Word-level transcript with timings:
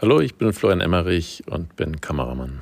Hallo, 0.00 0.20
ich 0.20 0.36
bin 0.36 0.52
Florian 0.52 0.80
Emmerich 0.80 1.42
und 1.50 1.74
bin 1.74 2.00
Kameramann. 2.00 2.60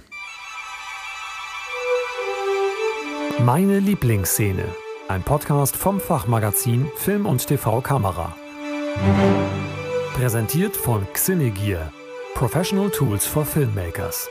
Meine 3.44 3.78
Lieblingsszene. 3.78 4.64
Ein 5.08 5.22
Podcast 5.22 5.76
vom 5.76 6.00
Fachmagazin 6.00 6.90
Film 6.96 7.26
und 7.26 7.46
TV 7.46 7.82
Kamera. 7.82 8.34
Präsentiert 10.14 10.74
von 10.74 11.06
Xinegear. 11.12 11.92
Professional 12.34 12.88
Tools 12.88 13.26
for 13.26 13.44
Filmmakers. 13.44 14.30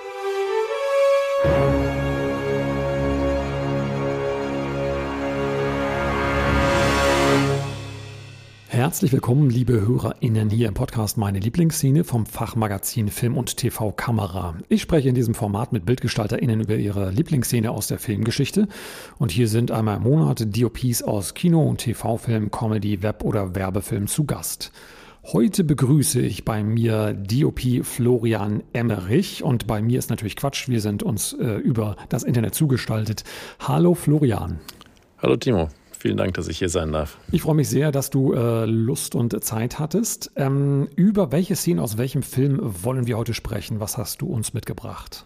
Herzlich 8.86 9.12
willkommen, 9.14 9.50
liebe 9.50 9.82
HörerInnen, 9.82 10.52
hier 10.52 10.68
im 10.68 10.76
Podcast 10.76 11.18
Meine 11.18 11.40
Lieblingsszene 11.40 12.04
vom 12.04 12.28
Fachmagazin 12.28 13.08
Film 13.08 13.36
und 13.36 13.58
TV 13.58 13.92
Kamera. 13.92 14.60
Ich 14.70 14.84
spreche 14.84 15.10
in 15.10 15.16
diesem 15.16 15.34
Format 15.34 15.74
mit 15.74 15.88
BildgestalterInnen 15.88 16.62
über 16.62 16.76
ihre 16.76 17.10
Lieblingsszene 17.10 17.72
aus 17.72 17.88
der 17.88 17.98
Filmgeschichte. 17.98 18.68
Und 19.18 19.32
hier 19.32 19.48
sind 19.48 19.72
einmal 19.72 19.98
im 19.98 20.04
Monat 20.04 20.56
DOPs 20.56 21.02
aus 21.02 21.34
Kino- 21.34 21.68
und 21.68 21.80
TV-Film, 21.80 22.52
Comedy, 22.52 23.02
Web- 23.02 23.24
oder 23.24 23.56
Werbefilm 23.56 24.06
zu 24.06 24.26
Gast. 24.26 24.72
Heute 25.34 25.64
begrüße 25.64 26.22
ich 26.22 26.46
bei 26.46 26.64
mir 26.64 27.14
DOP 27.14 27.62
Florian 27.82 28.62
Emmerich 28.74 29.44
und 29.44 29.66
bei 29.66 29.82
mir 29.82 29.98
ist 29.98 30.12
natürlich 30.12 30.36
Quatsch. 30.36 30.70
Wir 30.70 30.80
sind 30.80 31.02
uns 31.02 31.34
äh, 31.34 31.56
über 31.56 31.96
das 32.10 32.22
Internet 32.22 32.54
zugestaltet. 32.54 33.24
Hallo 33.58 33.96
Florian. 33.96 34.60
Hallo 35.18 35.38
Timo. 35.38 35.70
Vielen 36.06 36.18
Dank, 36.18 36.36
dass 36.36 36.48
ich 36.48 36.60
hier 36.60 36.70
sein 36.70 36.92
darf. 36.92 37.18
Ich 37.32 37.42
freue 37.42 37.56
mich 37.56 37.68
sehr, 37.68 37.92
dass 37.92 38.12
du 38.12 38.34
äh, 38.34 38.66
Lust 38.66 39.16
und 39.16 39.44
Zeit 39.44 39.80
hattest. 39.80 40.30
Ähm, 40.36 40.88
über 40.96 41.32
welche 41.32 41.56
Szene 41.56 41.82
aus 41.82 41.98
welchem 41.98 42.22
Film 42.22 42.60
wollen 42.62 43.08
wir 43.08 43.18
heute 43.18 43.34
sprechen? 43.34 43.80
Was 43.80 43.98
hast 43.98 44.22
du 44.22 44.28
uns 44.28 44.54
mitgebracht? 44.54 45.26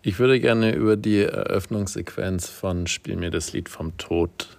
Ich 0.00 0.18
würde 0.18 0.40
gerne 0.40 0.74
über 0.74 0.96
die 0.96 1.18
Eröffnungssequenz 1.18 2.48
von 2.48 2.86
Spiel 2.86 3.16
mir 3.16 3.30
das 3.30 3.52
Lied 3.52 3.68
vom 3.68 3.98
Tod 3.98 4.56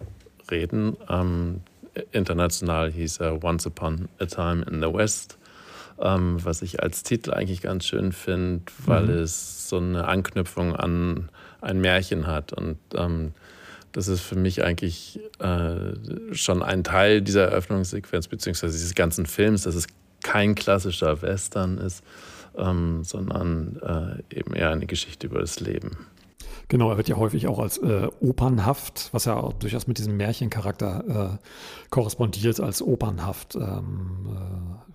reden. 0.51 0.95
Ähm, 1.09 1.61
international 2.11 2.91
hieß 2.91 3.21
er 3.21 3.43
Once 3.43 3.65
Upon 3.65 4.07
a 4.19 4.27
Time 4.27 4.63
in 4.69 4.83
the 4.83 4.93
West, 4.93 5.39
ähm, 5.99 6.37
was 6.43 6.61
ich 6.61 6.83
als 6.83 7.01
Titel 7.01 7.33
eigentlich 7.33 7.63
ganz 7.63 7.87
schön 7.87 8.11
finde, 8.11 8.65
weil 8.85 9.05
mhm. 9.05 9.17
es 9.23 9.67
so 9.67 9.77
eine 9.77 10.07
Anknüpfung 10.07 10.75
an 10.75 11.29
ein 11.59 11.81
Märchen 11.81 12.27
hat 12.27 12.53
und 12.53 12.77
ähm, 12.93 13.33
das 13.91 14.07
ist 14.07 14.21
für 14.21 14.35
mich 14.35 14.63
eigentlich 14.63 15.19
äh, 15.39 16.33
schon 16.33 16.63
ein 16.63 16.83
Teil 16.83 17.21
dieser 17.21 17.45
Eröffnungssequenz, 17.45 18.27
beziehungsweise 18.27 18.73
dieses 18.73 18.95
ganzen 18.95 19.25
Films, 19.25 19.63
dass 19.63 19.75
es 19.75 19.87
kein 20.23 20.55
klassischer 20.55 21.21
Western 21.21 21.77
ist, 21.77 22.03
ähm, 22.57 23.03
sondern 23.03 24.23
äh, 24.31 24.35
eben 24.37 24.53
eher 24.53 24.71
eine 24.71 24.85
Geschichte 24.85 25.27
über 25.27 25.39
das 25.39 25.59
Leben. 25.59 25.97
Genau, 26.67 26.89
er 26.89 26.95
wird 26.95 27.09
ja 27.09 27.17
häufig 27.17 27.47
auch 27.47 27.59
als 27.59 27.79
äh, 27.79 28.07
opernhaft, 28.21 29.09
was 29.11 29.25
ja 29.25 29.35
auch 29.35 29.51
durchaus 29.53 29.87
mit 29.87 29.97
diesem 29.97 30.15
Märchencharakter 30.15 31.39
äh, 31.41 31.45
korrespondiert, 31.89 32.61
als 32.61 32.81
opernhaft 32.81 33.55
ähm, 33.55 34.29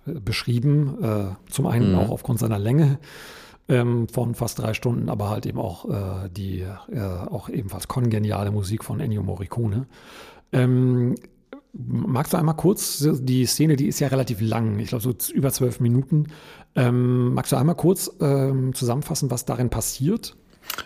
äh, 0.07 0.19
beschrieben. 0.19 0.97
Äh, 1.03 1.51
zum 1.51 1.67
einen 1.67 1.91
mhm. 1.91 1.99
auch 1.99 2.09
aufgrund 2.09 2.39
seiner 2.39 2.57
Länge 2.57 2.97
ähm, 3.69 4.07
von 4.07 4.35
fast 4.35 4.59
drei 4.59 4.73
Stunden, 4.73 5.09
aber 5.09 5.29
halt 5.29 5.45
eben 5.45 5.59
auch 5.59 5.89
äh, 5.89 6.29
die 6.29 6.61
äh, 6.61 6.99
auch 6.99 7.49
ebenfalls 7.49 7.87
kongeniale 7.87 8.51
Musik 8.51 8.83
von 8.83 8.99
Ennio 8.99 9.23
Morricone. 9.23 9.87
Ähm, 10.51 11.15
magst 11.73 12.33
du 12.33 12.37
einmal 12.37 12.55
kurz 12.55 13.05
die 13.21 13.45
Szene, 13.45 13.75
die 13.75 13.87
ist 13.87 13.99
ja 13.99 14.07
relativ 14.07 14.41
lang, 14.41 14.79
ich 14.79 14.89
glaube 14.89 15.03
so 15.03 15.13
über 15.33 15.51
zwölf 15.51 15.79
Minuten. 15.79 16.27
Ähm, 16.75 17.33
magst 17.33 17.51
du 17.51 17.57
einmal 17.57 17.75
kurz 17.75 18.11
ähm, 18.21 18.73
zusammenfassen, 18.73 19.29
was 19.31 19.45
darin 19.45 19.69
passiert? 19.69 20.35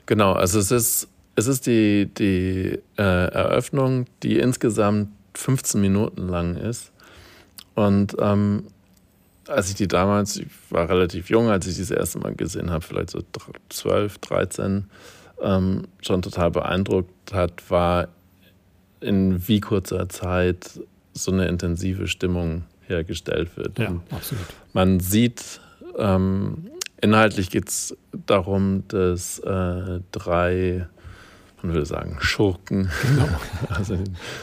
Genau, 0.06 0.34
also 0.34 0.60
es 0.60 0.72
ist 0.72 1.08
es 1.36 1.48
ist 1.48 1.66
die, 1.66 2.10
die 2.14 2.80
äh, 2.98 3.04
Eröffnung, 3.04 4.06
die 4.24 4.40
insgesamt 4.40 5.10
15 5.36 5.80
Minuten 5.80 6.28
lang 6.28 6.56
ist. 6.56 6.92
Und 7.76 8.16
ähm, 8.20 8.66
als 9.52 9.70
ich 9.70 9.76
die 9.76 9.88
damals, 9.88 10.38
ich 10.38 10.48
war 10.70 10.90
relativ 10.90 11.30
jung, 11.30 11.50
als 11.50 11.68
ich 11.68 11.76
die 11.76 11.82
das 11.82 11.92
erste 11.92 12.20
Mal 12.20 12.36
gesehen 12.36 12.72
habe, 12.72 12.84
vielleicht 12.84 13.12
so 13.12 13.22
12, 13.70 14.18
13, 14.20 14.86
ähm, 15.42 15.88
schon 16.02 16.22
total 16.22 16.52
beeindruckt 16.52 17.34
hat, 17.34 17.70
war 17.70 18.08
in 19.00 19.48
wie 19.48 19.60
kurzer 19.60 20.08
Zeit 20.10 20.80
so 21.14 21.32
eine 21.32 21.48
intensive 21.48 22.08
Stimmung 22.08 22.64
hergestellt 22.88 23.58
wird. 23.58 23.80
Ja, 23.80 24.00
absolut. 24.12 24.46
Man 24.74 25.00
sieht, 25.00 25.60
ähm, 25.98 26.70
inhaltlich 27.02 27.50
geht 27.50 27.68
es 27.70 27.98
darum, 28.26 28.84
dass 28.88 29.40
äh, 29.40 30.00
drei, 30.12 30.88
man 31.62 31.74
würde 31.74 31.86
sagen, 31.86 32.18
Schurken, 32.22 32.90
genau. 33.02 33.30
also 33.70 33.98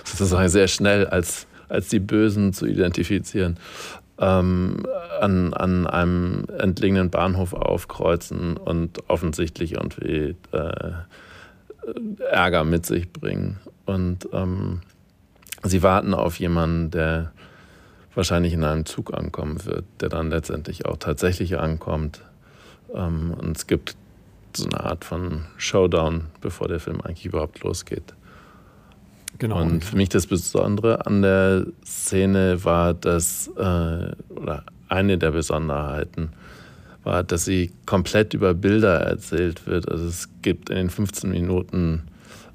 sozusagen 0.05 0.49
sehr 0.49 0.69
schnell 0.69 1.07
als, 1.07 1.47
als 1.69 1.89
die 1.89 2.01
Bösen 2.01 2.53
zu 2.53 2.67
identifizieren, 2.67 3.59
ähm, 4.19 4.85
an, 5.21 5.55
an 5.55 5.87
einem 5.87 6.45
entlegenen 6.59 7.11
Bahnhof 7.11 7.53
aufkreuzen 7.53 8.57
und 8.57 9.09
offensichtlich 9.09 9.73
irgendwie 9.73 10.37
äh, 10.53 10.93
Ärger 12.31 12.65
mit 12.65 12.87
sich 12.87 13.13
bringen. 13.13 13.59
Und 13.87 14.29
ähm, 14.33 14.81
sie 15.63 15.83
warten 15.83 16.15
auf 16.15 16.39
jemanden, 16.39 16.91
der 16.91 17.33
wahrscheinlich 18.15 18.53
in 18.53 18.65
einem 18.65 18.85
Zug 18.85 19.15
ankommen 19.15 19.65
wird, 19.65 19.85
der 20.01 20.09
dann 20.09 20.31
letztendlich 20.31 20.87
auch 20.87 20.97
tatsächlich 20.97 21.59
ankommt. 21.59 22.23
Ähm, 22.95 23.35
und 23.39 23.57
es 23.57 23.67
gibt 23.67 23.97
so 24.57 24.69
eine 24.69 24.81
Art 24.81 25.05
von 25.05 25.47
Showdown, 25.57 26.27
bevor 26.41 26.69
der 26.69 26.81
Film 26.81 27.01
eigentlich 27.01 27.27
überhaupt 27.27 27.63
losgeht. 27.63 28.15
Genau. 29.39 29.61
Und 29.61 29.85
für 29.85 29.97
mich 29.97 30.09
das 30.09 30.27
Besondere 30.27 31.07
an 31.07 31.23
der 31.23 31.67
Szene 31.85 32.65
war, 32.65 32.95
dass, 32.95 33.49
äh, 33.57 34.13
oder 34.31 34.65
eine 34.89 35.19
der 35.19 35.31
Besonderheiten 35.31 36.31
war, 37.05 37.23
dass 37.23 37.45
sie 37.45 37.71
komplett 37.87 38.35
über 38.35 38.55
Bilder 38.55 39.01
erzählt 39.01 39.67
wird. 39.67 39.91
Also 39.91 40.07
es 40.07 40.29
gibt 40.43 40.71
in 40.71 40.77
den 40.77 40.91
15 40.91 41.31
Minuten, 41.31 42.03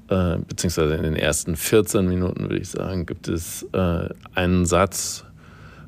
äh, 0.08 0.36
beziehungsweise 0.38 0.94
in 0.94 1.02
den 1.02 1.16
ersten 1.16 1.56
14 1.56 2.06
Minuten, 2.06 2.42
würde 2.42 2.58
ich 2.58 2.68
sagen, 2.68 3.06
gibt 3.06 3.28
es 3.28 3.62
äh, 3.72 4.08
einen 4.34 4.66
Satz 4.66 5.24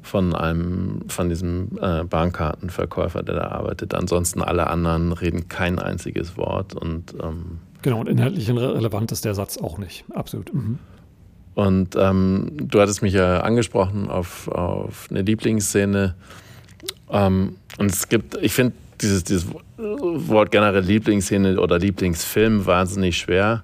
von 0.03 0.35
einem, 0.35 1.03
von 1.09 1.29
diesem 1.29 1.79
äh, 1.81 2.05
Bahnkartenverkäufer, 2.05 3.23
der 3.23 3.35
da 3.35 3.49
arbeitet. 3.49 3.93
Ansonsten 3.93 4.41
alle 4.41 4.69
anderen 4.69 5.13
reden 5.13 5.49
kein 5.49 5.79
einziges 5.79 6.37
Wort 6.37 6.75
und 6.75 7.15
ähm, 7.23 7.59
Genau, 7.87 8.01
und 8.01 8.09
inhaltlich 8.09 8.51
relevant 8.51 9.13
ist 9.13 9.25
der 9.25 9.37
Satz 9.37 9.59
auch 9.59 9.79
nicht. 9.79 10.05
Absolut. 10.13 10.53
Mhm. 10.53 10.81
Und 11.55 11.95
ähm, 11.95 12.51
du 12.61 12.81
hattest 12.81 13.01
mich 13.01 13.13
ja 13.13 13.43
angesprochen 13.43 14.09
auf, 14.09 14.49
auf 14.49 15.07
eine 15.09 15.23
Lieblingsszene. 15.23 16.17
Ähm, 17.13 17.55
und 17.79 17.93
es 17.93 18.09
gibt, 18.09 18.39
ich 18.43 18.53
finde 18.55 18.75
dieses, 19.01 19.23
dieses 19.23 19.47
Wort 19.77 20.51
generell 20.51 20.83
Lieblingsszene 20.83 21.61
oder 21.61 21.79
Lieblingsfilm 21.79 22.67
wahnsinnig 22.67 23.19
schwer. 23.19 23.63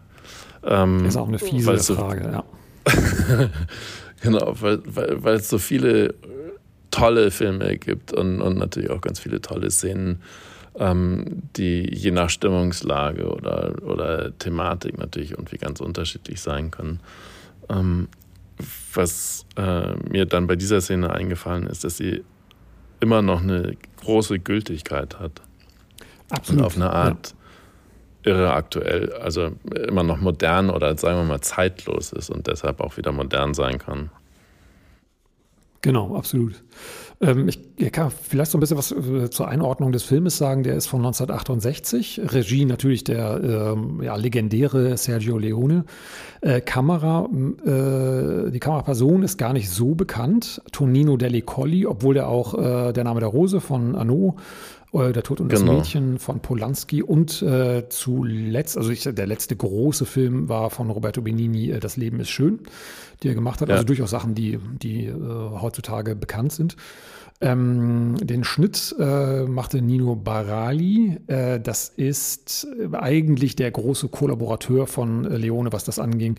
Ähm, 0.63 1.05
ist 1.05 1.17
auch 1.17 1.27
eine 1.27 1.41
fiese 1.41 1.77
Frage, 1.97 2.31
ja. 2.31 2.45
genau, 4.23 4.55
weil, 4.61 4.83
weil, 4.87 5.25
weil 5.25 5.35
es 5.35 5.49
so 5.49 5.59
viele 5.59 6.15
tolle 6.93 7.33
Filme 7.33 7.77
gibt 7.77 8.13
und, 8.13 8.41
und 8.41 8.57
natürlich 8.57 8.91
auch 8.91 9.01
ganz 9.01 9.19
viele 9.19 9.41
tolle 9.41 9.69
Szenen 9.73 10.23
ähm, 10.79 11.43
die 11.57 11.89
je 11.95 12.11
nach 12.11 12.31
Stimmungslage 12.31 13.29
oder, 13.29 13.75
oder 13.83 14.37
Thematik 14.39 14.99
natürlich 14.99 15.33
irgendwie 15.33 15.59
ganz 15.59 15.81
unterschiedlich 15.81 16.41
sein 16.41 16.71
können. 16.71 17.01
Ähm, 17.69 18.09
was 18.95 19.47
äh, 19.57 19.95
mir 20.09 20.27
dann 20.27 20.47
bei 20.47 20.57
dieser 20.57 20.81
Szene 20.81 21.11
eingefallen 21.11 21.67
ist, 21.67 21.85
dass 21.85 21.97
sie 21.97 22.23
immer 23.01 23.23
noch 23.23 23.43
eine 23.43 23.77
große 24.01 24.39
Gültigkeit 24.39 25.19
hat. 25.19 25.43
Absolut. 26.31 26.61
Und 26.61 26.67
auf 26.67 26.77
eine 26.77 26.91
Art 26.91 27.35
ja. 28.25 28.33
irre 28.33 28.53
aktuell, 28.53 29.13
also 29.15 29.53
immer 29.89 30.05
noch 30.05 30.19
modern 30.19 30.71
oder 30.71 30.97
sagen 30.97 31.19
wir 31.19 31.25
mal 31.25 31.41
zeitlos 31.41 32.13
ist 32.13 32.31
und 32.31 32.47
deshalb 32.47 32.81
auch 32.81 32.97
wieder 32.97 33.13
modern 33.13 33.55
sein 33.55 33.79
kann. 33.79 34.11
Genau, 35.83 36.17
absolut. 36.17 36.63
Ähm, 37.23 37.49
ich, 37.49 37.93
kann 37.93 38.11
vielleicht 38.11 38.51
so 38.51 38.59
ein 38.59 38.61
bisschen 38.61 38.77
was 38.77 38.91
äh, 38.91 39.31
zur 39.31 39.49
Einordnung 39.49 39.93
des 39.93 40.03
Filmes 40.03 40.37
sagen. 40.37 40.65
Der 40.65 40.75
ist 40.75 40.87
von 40.87 41.01
1968. 41.01 42.21
Regie 42.25 42.65
natürlich 42.65 43.05
der 43.05 43.75
ähm, 43.75 44.03
ja, 44.03 44.17
legendäre 44.17 44.97
Sergio 44.97 45.39
Leone. 45.39 45.85
Äh, 46.41 46.61
Kamera, 46.61 47.29
äh, 47.65 48.51
die 48.51 48.59
Kameraperson 48.59 49.23
ist 49.23 49.39
gar 49.39 49.53
nicht 49.53 49.71
so 49.71 49.95
bekannt. 49.95 50.61
Tonino 50.73 51.17
Deli 51.17 51.43
Colli, 51.43 51.87
obwohl 51.87 52.17
er 52.17 52.29
auch 52.29 52.55
äh, 52.55 52.93
der 52.93 53.05
Name 53.05 53.21
der 53.21 53.29
Rose 53.29 53.61
von 53.61 53.95
Arnaud 53.95 54.35
äh, 54.93 55.13
der 55.13 55.23
Tod 55.23 55.41
und 55.41 55.49
genau. 55.49 55.61
das 55.61 55.77
Mädchen 55.77 56.19
von 56.19 56.41
Polanski 56.41 57.03
und 57.03 57.43
äh, 57.43 57.89
zuletzt, 57.89 58.77
also 58.77 58.91
ich, 58.91 59.03
der 59.03 59.27
letzte 59.27 59.57
große 59.57 60.05
Film 60.07 60.49
war 60.49 60.71
von 60.71 60.91
Roberto 60.91 61.23
Benini, 61.23 61.71
äh, 61.71 61.81
Das 61.81 61.97
Leben 61.97 62.21
ist 62.21 62.31
schön, 62.31 62.61
die 63.23 63.29
er 63.29 63.35
gemacht 63.35 63.61
hat. 63.61 63.69
Ja. 63.69 63.77
Also 63.77 63.87
durchaus 63.87 64.11
Sachen, 64.11 64.35
die, 64.35 64.59
die 64.83 65.07
äh, 65.07 65.15
heutzutage 65.15 66.15
bekannt 66.15 66.53
sind. 66.53 66.77
Ähm, 67.43 68.15
den 68.21 68.45
Schnitt 68.45 68.95
äh, 69.01 69.43
machte 69.43 69.83
Nino 69.83 70.15
Barali. 70.15 71.19
Äh, 71.27 71.59
das 71.59 71.89
ist 71.89 72.69
eigentlich 72.93 73.57
der 73.57 73.73
große 73.73 74.09
Kollaborateur 74.09 74.87
von 74.87 75.25
Leone, 75.25 75.73
was 75.73 75.83
das 75.83 75.99
anging, 75.99 76.37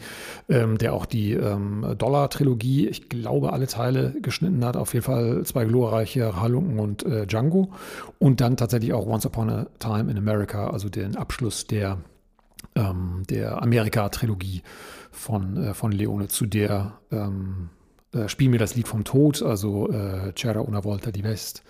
ähm, 0.48 0.78
der 0.78 0.94
auch 0.94 1.06
die 1.06 1.34
ähm, 1.34 1.86
Dollar-Trilogie, 1.98 2.88
ich 2.88 3.10
glaube, 3.10 3.52
alle 3.52 3.68
Teile 3.68 4.16
geschnitten 4.22 4.64
hat. 4.64 4.78
Auf 4.78 4.94
jeden 4.94 5.04
Fall 5.04 5.44
zwei 5.44 5.66
glorreiche 5.66 6.42
Halunken 6.42 6.80
und 6.80 7.06
äh, 7.06 7.28
Django. 7.28 7.72
Und 8.18 8.40
dann 8.40 8.56
tatsächlich 8.56 8.94
auch 8.94 9.06
Once 9.06 9.26
Upon 9.26 9.50
a 9.50 9.68
Time 9.80 10.10
in 10.10 10.18
America, 10.18 10.70
also 10.70 10.88
den 10.88 11.18
Abschluss 11.18 11.68
der, 11.68 11.98
ähm, 12.76 13.24
der 13.30 13.62
Amerika-Trilogie 13.62 14.64
von, 15.12 15.58
äh, 15.58 15.74
von 15.74 15.92
Leone, 15.92 16.30
zu 16.30 16.46
der 16.46 16.94
ähm, 17.12 17.72
äh, 18.14 18.30
Spiel 18.30 18.50
mir 18.50 18.60
das 18.60 18.76
Lied 18.76 18.88
vom 18.88 19.04
Tod, 19.04 19.42
also 19.42 19.90
äh, 19.90 20.32
C'era 20.34 20.62
una 20.62 20.84
volta 20.84 21.12
di 21.12 21.24
West, 21.24 21.64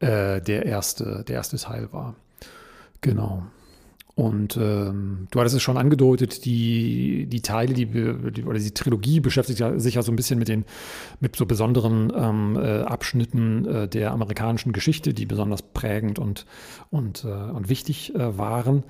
äh, 0.00 0.40
der, 0.40 0.66
erste, 0.66 1.24
der 1.26 1.36
erste 1.36 1.56
Teil 1.56 1.92
war. 1.92 2.14
Genau. 3.00 3.44
Und 4.18 4.56
ähm, 4.56 5.28
du 5.30 5.38
hattest 5.38 5.54
es 5.54 5.62
schon 5.62 5.76
angedeutet, 5.76 6.44
die, 6.44 7.26
die 7.26 7.40
Teile, 7.40 7.72
die, 7.72 7.86
die, 7.86 8.42
oder 8.42 8.58
die 8.58 8.74
Trilogie 8.74 9.20
beschäftigt 9.20 9.62
sich 9.76 9.94
ja 9.94 10.02
so 10.02 10.10
ein 10.10 10.16
bisschen 10.16 10.40
mit 10.40 10.48
den 10.48 10.64
mit 11.20 11.36
so 11.36 11.46
besonderen 11.46 12.12
ähm, 12.16 12.58
äh, 12.60 12.80
Abschnitten 12.80 13.64
äh, 13.64 13.86
der 13.86 14.10
amerikanischen 14.10 14.72
Geschichte, 14.72 15.14
die 15.14 15.24
besonders 15.24 15.62
prägend 15.62 16.18
und, 16.18 16.46
und, 16.90 17.22
äh, 17.22 17.28
und 17.28 17.68
wichtig 17.68 18.12
äh, 18.16 18.36
waren. 18.36 18.82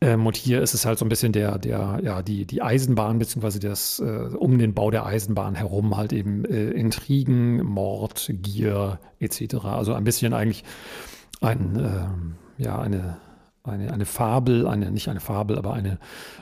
Ähm, 0.00 0.24
und 0.24 0.36
hier 0.36 0.62
ist 0.62 0.72
es 0.72 0.86
halt 0.86 1.00
so 1.00 1.04
ein 1.04 1.08
bisschen 1.08 1.32
der, 1.32 1.58
der, 1.58 1.98
ja, 2.04 2.22
die, 2.22 2.44
die 2.44 2.62
Eisenbahn, 2.62 3.18
beziehungsweise 3.18 3.58
das 3.58 3.98
äh, 3.98 4.36
um 4.36 4.56
den 4.56 4.72
Bau 4.72 4.92
der 4.92 5.04
Eisenbahn 5.04 5.56
herum 5.56 5.96
halt 5.96 6.12
eben 6.12 6.44
äh, 6.44 6.70
Intrigen, 6.70 7.56
Mord, 7.64 8.30
Gier 8.40 9.00
etc. 9.18 9.64
Also 9.64 9.94
ein 9.94 10.04
bisschen 10.04 10.32
eigentlich 10.32 10.62
ein, 11.40 11.74
ähm, 11.74 12.34
ja, 12.56 12.78
eine 12.78 13.16
eine, 13.66 13.92
eine 13.92 14.06
Fabel, 14.06 14.66
eine, 14.66 14.90
nicht 14.90 15.08
eine 15.08 15.20
Fabel, 15.20 15.58
aber 15.58 15.74
eine, 15.74 15.98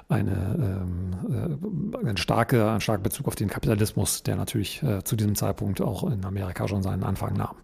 eine, 0.08 0.80
ähm, 0.82 1.98
äh, 2.02 2.08
ein, 2.08 2.16
starke, 2.16 2.70
ein 2.70 2.80
starker 2.80 3.02
Bezug 3.02 3.26
auf 3.26 3.34
den 3.34 3.48
Kapitalismus, 3.48 4.22
der 4.22 4.36
natürlich 4.36 4.82
äh, 4.82 5.02
zu 5.04 5.16
diesem 5.16 5.34
Zeitpunkt 5.34 5.80
auch 5.80 6.04
in 6.10 6.24
Amerika 6.24 6.68
schon 6.68 6.82
seinen 6.82 7.04
Anfang 7.04 7.34
nahm. 7.36 7.56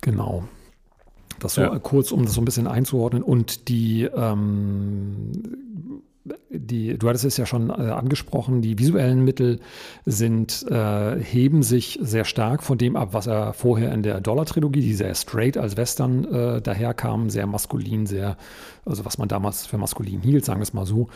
Genau. 0.00 0.44
Das 1.40 1.54
so 1.54 1.62
ja. 1.62 1.78
kurz, 1.78 2.12
um 2.12 2.24
das 2.24 2.34
so 2.34 2.40
ein 2.40 2.44
bisschen 2.44 2.66
einzuordnen. 2.66 3.22
Und 3.22 3.68
die 3.68 4.04
ähm, 4.04 5.32
die, 6.48 6.96
du 6.98 7.08
hattest 7.08 7.24
es 7.24 7.36
ja 7.36 7.44
schon 7.44 7.70
äh, 7.70 7.72
angesprochen, 7.72 8.62
die 8.62 8.78
visuellen 8.78 9.24
Mittel 9.24 9.60
sind, 10.06 10.64
äh, 10.70 11.18
heben 11.20 11.62
sich 11.62 11.98
sehr 12.00 12.24
stark 12.24 12.62
von 12.62 12.78
dem 12.78 12.96
ab, 12.96 13.10
was 13.12 13.26
er 13.26 13.52
vorher 13.52 13.92
in 13.92 14.02
der 14.02 14.20
Dollar-Trilogie, 14.20 14.80
die 14.80 14.94
sehr 14.94 15.14
straight 15.14 15.58
als 15.58 15.76
Western 15.76 16.24
äh, 16.24 16.62
daherkam, 16.62 17.28
sehr 17.28 17.46
maskulin, 17.46 18.06
sehr, 18.06 18.36
also 18.86 19.04
was 19.04 19.18
man 19.18 19.28
damals 19.28 19.66
für 19.66 19.76
maskulin 19.76 20.22
hielt, 20.22 20.44
sagen 20.44 20.60
wir 20.60 20.64
es 20.64 20.72
mal 20.72 20.86
so. 20.86 21.08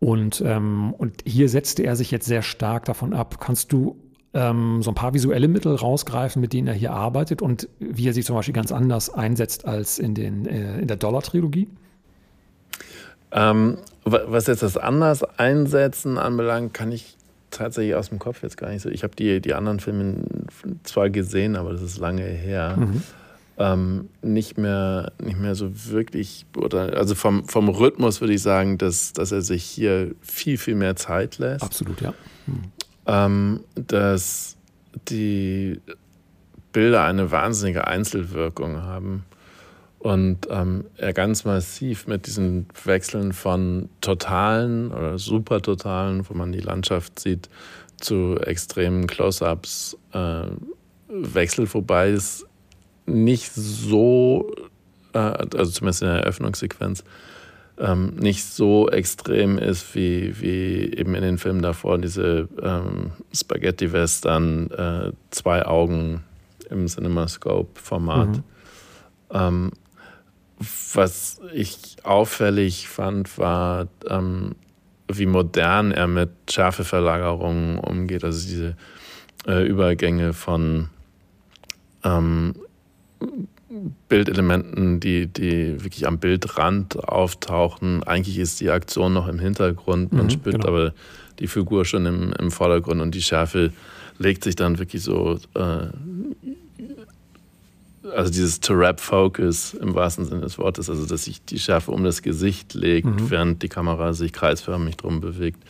Und, 0.00 0.42
ähm, 0.44 0.92
und 0.96 1.22
hier 1.24 1.48
setzte 1.48 1.84
er 1.84 1.94
sich 1.94 2.10
jetzt 2.10 2.26
sehr 2.26 2.42
stark 2.42 2.84
davon 2.84 3.12
ab. 3.12 3.40
Kannst 3.40 3.72
du 3.72 3.96
ähm, 4.34 4.82
so 4.82 4.90
ein 4.90 4.94
paar 4.94 5.14
visuelle 5.14 5.48
Mittel 5.48 5.74
rausgreifen, 5.74 6.40
mit 6.40 6.52
denen 6.52 6.68
er 6.68 6.74
hier 6.74 6.92
arbeitet 6.92 7.42
und 7.42 7.68
wie 7.78 8.08
er 8.08 8.12
sich 8.12 8.26
zum 8.26 8.36
Beispiel 8.36 8.54
ganz 8.54 8.72
anders 8.72 9.10
einsetzt 9.10 9.66
als 9.66 9.98
in, 9.98 10.14
den, 10.14 10.46
äh, 10.46 10.80
in 10.80 10.88
der 10.88 10.96
Dollar-Trilogie? 10.96 11.68
Ähm, 13.32 13.78
was 14.04 14.46
jetzt 14.46 14.62
das 14.62 14.76
anders 14.76 15.22
einsetzen 15.38 16.18
anbelangt, 16.18 16.72
kann 16.72 16.92
ich 16.92 17.16
tatsächlich 17.50 17.94
aus 17.94 18.08
dem 18.08 18.18
Kopf 18.18 18.42
jetzt 18.42 18.56
gar 18.56 18.70
nicht 18.70 18.82
so. 18.82 18.88
Ich 18.88 19.02
habe 19.02 19.14
die, 19.16 19.40
die 19.40 19.54
anderen 19.54 19.80
Filme 19.80 20.16
zwar 20.82 21.10
gesehen, 21.10 21.56
aber 21.56 21.72
das 21.72 21.82
ist 21.82 21.98
lange 21.98 22.22
her. 22.22 22.76
Mhm. 22.78 23.02
Ähm, 23.60 24.08
nicht, 24.22 24.56
mehr, 24.56 25.12
nicht 25.20 25.38
mehr 25.38 25.54
so 25.54 25.70
wirklich, 25.90 26.46
oder 26.56 26.96
also 26.96 27.14
vom, 27.14 27.48
vom 27.48 27.68
Rhythmus 27.68 28.20
würde 28.20 28.34
ich 28.34 28.42
sagen, 28.42 28.78
dass, 28.78 29.12
dass 29.12 29.32
er 29.32 29.42
sich 29.42 29.64
hier 29.64 30.14
viel, 30.20 30.58
viel 30.58 30.76
mehr 30.76 30.94
Zeit 30.94 31.38
lässt. 31.38 31.64
Absolut, 31.64 32.00
ja. 32.00 32.14
Mhm. 32.46 32.62
Ähm, 33.06 33.60
dass 33.74 34.56
die 35.08 35.80
Bilder 36.72 37.04
eine 37.04 37.30
wahnsinnige 37.30 37.86
Einzelwirkung 37.86 38.82
haben 38.82 39.24
und 39.98 40.46
ähm, 40.48 40.84
er 40.96 41.12
ganz 41.12 41.44
massiv 41.44 42.06
mit 42.06 42.26
diesen 42.26 42.66
Wechseln 42.84 43.32
von 43.32 43.88
totalen 44.00 44.92
oder 44.92 45.18
supertotalen, 45.18 46.28
wo 46.28 46.34
man 46.34 46.52
die 46.52 46.60
Landschaft 46.60 47.18
sieht, 47.18 47.48
zu 47.96 48.36
extremen 48.38 49.08
Close-ups 49.08 49.96
äh, 50.12 50.44
wechselt, 51.08 51.74
wobei 51.74 52.10
es 52.10 52.46
nicht 53.06 53.52
so, 53.52 54.54
äh, 55.14 55.18
also 55.18 55.72
zumindest 55.72 56.02
in 56.02 56.08
der 56.08 56.18
Eröffnungssequenz, 56.18 57.02
ähm, 57.78 58.14
nicht 58.16 58.44
so 58.44 58.88
extrem 58.88 59.58
ist 59.58 59.94
wie, 59.94 60.40
wie 60.40 60.92
eben 60.94 61.14
in 61.14 61.22
den 61.22 61.38
Filmen 61.38 61.62
davor, 61.62 61.98
diese 61.98 62.48
ähm, 62.62 63.12
Spaghetti-Western, 63.32 64.70
äh, 64.70 65.12
zwei 65.30 65.64
Augen 65.64 66.24
im 66.70 66.86
CinemaScope-Format. 66.86 68.28
Mhm. 68.28 68.42
Ähm, 69.30 69.72
was 70.94 71.40
ich 71.52 71.96
auffällig 72.02 72.88
fand, 72.88 73.38
war, 73.38 73.88
ähm, 74.08 74.54
wie 75.10 75.26
modern 75.26 75.92
er 75.92 76.06
mit 76.06 76.30
Schärfeverlagerungen 76.50 77.78
umgeht. 77.78 78.24
Also 78.24 78.46
diese 78.46 78.76
äh, 79.46 79.66
Übergänge 79.66 80.32
von 80.32 80.88
ähm, 82.04 82.54
Bildelementen, 84.08 85.00
die, 85.00 85.26
die 85.26 85.82
wirklich 85.84 86.06
am 86.06 86.18
Bildrand 86.18 86.98
auftauchen. 87.08 88.02
Eigentlich 88.02 88.38
ist 88.38 88.60
die 88.60 88.70
Aktion 88.70 89.12
noch 89.12 89.28
im 89.28 89.38
Hintergrund, 89.38 90.12
man 90.12 90.26
mhm, 90.26 90.30
spürt 90.30 90.56
genau. 90.56 90.68
aber 90.68 90.94
die 91.38 91.46
Figur 91.46 91.84
schon 91.84 92.06
im, 92.06 92.32
im 92.32 92.50
Vordergrund 92.50 93.00
und 93.00 93.14
die 93.14 93.22
Schärfe 93.22 93.72
legt 94.18 94.42
sich 94.44 94.56
dann 94.56 94.78
wirklich 94.78 95.02
so 95.02 95.38
äh, 95.54 95.86
also 98.14 98.30
dieses 98.30 98.60
To-Rap-Focus 98.60 99.74
im 99.74 99.94
wahrsten 99.94 100.24
Sinne 100.24 100.42
des 100.42 100.58
Wortes, 100.58 100.90
also 100.90 101.06
dass 101.06 101.24
sich 101.24 101.44
die 101.44 101.58
Schärfe 101.58 101.90
um 101.90 102.04
das 102.04 102.22
Gesicht 102.22 102.74
legt, 102.74 103.06
mhm. 103.06 103.30
während 103.30 103.62
die 103.62 103.68
Kamera 103.68 104.12
sich 104.12 104.32
kreisförmig 104.32 104.96
drum 104.96 105.20
bewegt 105.20 105.62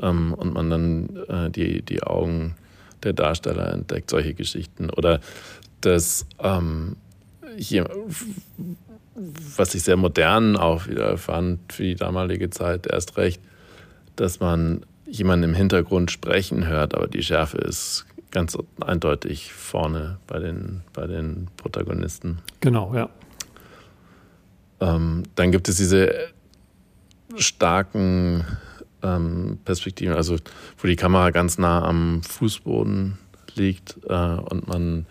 ähm, 0.00 0.34
und 0.34 0.54
man 0.54 0.70
dann 0.70 1.16
äh, 1.28 1.50
die, 1.50 1.82
die 1.82 2.02
Augen 2.02 2.56
der 3.02 3.12
Darsteller 3.12 3.72
entdeckt, 3.72 4.10
solche 4.10 4.34
Geschichten. 4.34 4.90
Oder 4.90 5.20
das 5.80 6.26
ähm, 6.38 6.96
hier, 7.56 7.88
was 9.56 9.74
ich 9.74 9.82
sehr 9.82 9.96
modern 9.96 10.56
auch 10.56 10.86
wieder 10.86 11.16
fand 11.18 11.72
für 11.72 11.82
die 11.82 11.94
damalige 11.94 12.50
Zeit, 12.50 12.86
erst 12.86 13.16
recht, 13.16 13.40
dass 14.16 14.40
man 14.40 14.84
jemanden 15.06 15.50
im 15.50 15.54
Hintergrund 15.54 16.10
sprechen 16.10 16.66
hört, 16.66 16.94
aber 16.94 17.06
die 17.06 17.22
Schärfe 17.22 17.58
ist 17.58 18.06
ganz 18.32 18.58
eindeutig 18.80 19.52
vorne 19.52 20.18
bei 20.26 20.40
den, 20.40 20.82
bei 20.92 21.06
den 21.06 21.48
Protagonisten. 21.56 22.38
Genau, 22.60 22.92
ja. 22.94 23.08
Ähm, 24.80 25.22
dann 25.36 25.52
gibt 25.52 25.68
es 25.68 25.76
diese 25.76 26.12
starken 27.36 28.44
ähm, 29.02 29.58
Perspektiven, 29.64 30.14
also 30.14 30.36
wo 30.78 30.88
die 30.88 30.96
Kamera 30.96 31.30
ganz 31.30 31.58
nah 31.58 31.84
am 31.84 32.22
Fußboden 32.22 33.18
liegt 33.54 33.98
äh, 34.08 34.14
und 34.14 34.66
man 34.66 35.06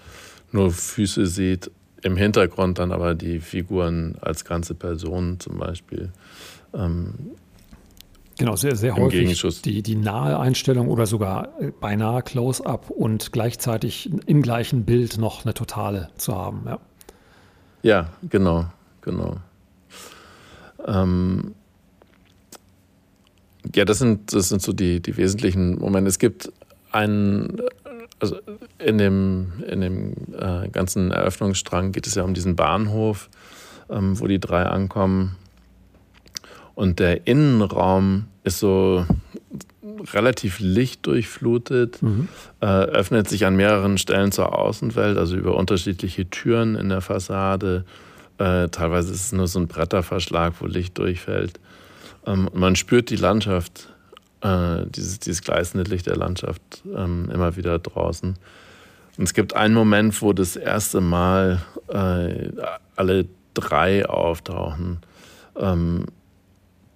nur 0.52 0.72
Füße 0.72 1.26
sieht. 1.26 1.72
Im 2.04 2.18
Hintergrund 2.18 2.80
dann 2.80 2.92
aber 2.92 3.14
die 3.14 3.40
Figuren 3.40 4.18
als 4.22 4.44
ganze 4.44 4.74
Personen 4.74 5.40
zum 5.40 5.58
Beispiel. 5.58 6.12
Ähm, 6.74 7.14
Genau, 8.42 8.56
sehr, 8.56 8.76
sehr 8.76 8.96
häufig 8.96 9.62
die, 9.62 9.84
die 9.84 9.96
nahe 9.96 10.40
Einstellung 10.40 10.88
oder 10.88 11.06
sogar 11.06 11.50
äh, 11.60 11.70
beinahe 11.80 12.24
Close-up 12.24 12.90
und 12.90 13.32
gleichzeitig 13.32 14.10
im 14.26 14.42
gleichen 14.42 14.84
Bild 14.84 15.20
noch 15.20 15.46
eine 15.46 15.54
totale 15.54 16.10
zu 16.18 16.36
haben. 16.36 16.64
Ja, 16.66 16.80
ja 17.84 18.10
genau, 18.28 18.66
genau. 19.02 19.38
Ähm, 20.88 21.54
ja, 23.76 23.86
das 23.86 24.00
sind, 24.00 24.34
das 24.34 24.50
sind 24.50 24.64
so 24.64 24.74
die, 24.74 25.02
die 25.02 25.18
wesentlichen 25.18 25.78
Momente. 25.78 26.10
Es 26.10 26.18
gibt 26.18 26.52
einen, 26.92 27.62
also 28.20 28.38
in 28.80 28.98
dem, 28.98 29.52
in 29.68 29.82
dem 29.82 30.14
äh, 30.36 30.68
ganzen 30.70 31.12
Eröffnungsstrang 31.12 31.92
geht 31.92 32.08
es 32.08 32.16
ja 32.16 32.24
um 32.24 32.34
diesen 32.34 32.56
Bahnhof, 32.56 33.30
ähm, 33.92 34.20
wo 34.20 34.26
die 34.26 34.40
drei 34.40 34.64
ankommen. 34.64 35.36
Und 36.76 37.00
der 37.00 37.28
Innenraum 37.28 38.26
ist 38.44 38.60
so 38.60 39.06
relativ 40.14 40.60
lichtdurchflutet, 40.60 42.02
mhm. 42.02 42.28
äh, 42.62 42.66
öffnet 42.66 43.30
sich 43.30 43.46
an 43.46 43.56
mehreren 43.56 43.98
Stellen 43.98 44.32
zur 44.32 44.58
Außenwelt, 44.58 45.18
also 45.18 45.36
über 45.36 45.56
unterschiedliche 45.56 46.30
Türen 46.30 46.76
in 46.76 46.90
der 46.90 47.02
Fassade. 47.02 47.86
Äh, 48.38 48.70
teilweise 48.70 49.14
ist 49.14 49.26
es 49.26 49.32
nur 49.32 49.48
so 49.48 49.60
ein 49.60 49.68
Bretterverschlag, 49.68 50.54
wo 50.60 50.66
Licht 50.66 50.98
durchfällt. 50.98 51.60
Ähm, 52.26 52.50
man 52.54 52.76
spürt 52.76 53.10
die 53.10 53.16
Landschaft, 53.16 53.90
äh, 54.42 54.86
dieses, 54.88 55.20
dieses 55.20 55.42
gleißende 55.42 55.90
Licht 55.90 56.08
der 56.08 56.16
Landschaft 56.16 56.62
ähm, 56.96 57.30
immer 57.32 57.56
wieder 57.56 57.78
draußen. 57.80 58.36
Und 59.18 59.24
es 59.24 59.34
gibt 59.34 59.56
einen 59.56 59.74
Moment, 59.74 60.22
wo 60.22 60.34
das 60.34 60.56
erste 60.56 61.02
Mal 61.02 61.62
äh, 61.90 62.50
alle 62.96 63.26
drei 63.54 64.08
auftauchen, 64.08 65.00
ähm, 65.58 66.06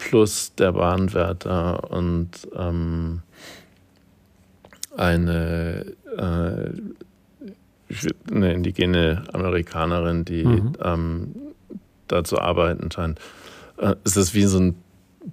plus 0.05 0.53
der 0.55 0.73
Bahnwärter 0.73 1.91
und 1.91 2.29
ähm, 2.55 3.21
eine, 4.95 5.85
äh, 6.15 6.71
eine 8.31 8.53
indigene 8.53 9.23
Amerikanerin, 9.33 10.23
die 10.23 10.45
mhm. 10.45 10.73
ähm, 10.81 11.35
da 12.07 12.23
zu 12.23 12.39
arbeiten 12.39 12.91
scheint. 12.91 13.19
Äh, 13.77 13.95
es 14.03 14.15
ist 14.15 14.35
wie 14.35 14.43
so 14.43 14.59
ein 14.59 14.75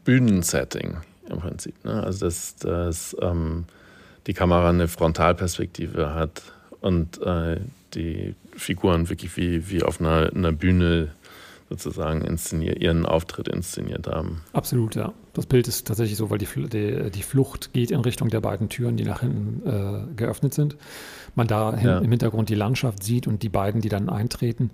Bühnensetting 0.05 0.97
im 1.29 1.39
Prinzip. 1.39 1.85
Ne? 1.85 2.03
Also, 2.03 2.25
dass, 2.25 2.57
dass 2.57 3.15
ähm, 3.21 3.67
die 4.27 4.33
Kamera 4.33 4.71
eine 4.71 4.89
Frontalperspektive 4.89 6.15
hat 6.15 6.43
und 6.81 7.21
äh, 7.23 7.61
die 7.93 8.35
Figuren 8.57 9.11
wirklich 9.11 9.37
wie, 9.37 9.69
wie 9.69 9.83
auf 9.83 10.01
einer, 10.01 10.33
einer 10.35 10.53
Bühne 10.53 11.11
sozusagen 11.73 12.21
inszeniert, 12.23 12.81
ihren 12.81 13.07
Auftritt 13.07 13.49
inszeniert 13.49 14.07
haben. 14.07 14.43
Absolut, 14.53 14.95
ja. 14.95 15.13
Das 15.33 15.47
Bild 15.47 15.67
ist 15.69 15.87
tatsächlich 15.87 16.19
so, 16.19 16.31
weil 16.31 16.39
die, 16.39 16.47
die, 16.47 17.11
die 17.11 17.23
Flucht 17.23 17.73
geht 17.73 17.91
in 17.91 18.01
Richtung 18.01 18.29
der 18.29 18.41
beiden 18.41 18.69
Türen, 18.69 18.97
die 18.97 19.05
nach 19.05 19.21
hinten 19.21 19.67
äh, 19.67 20.15
geöffnet 20.15 20.53
sind. 20.53 20.77
Man 21.35 21.47
da 21.47 21.77
ja. 21.79 21.99
im 21.99 22.11
Hintergrund 22.11 22.51
die 22.51 22.55
Landschaft 22.55 23.03
sieht 23.03 23.27
und 23.27 23.43
die 23.43 23.49
beiden, 23.49 23.81
die 23.81 23.89
dann 23.89 24.11
eintreten. 24.11 24.71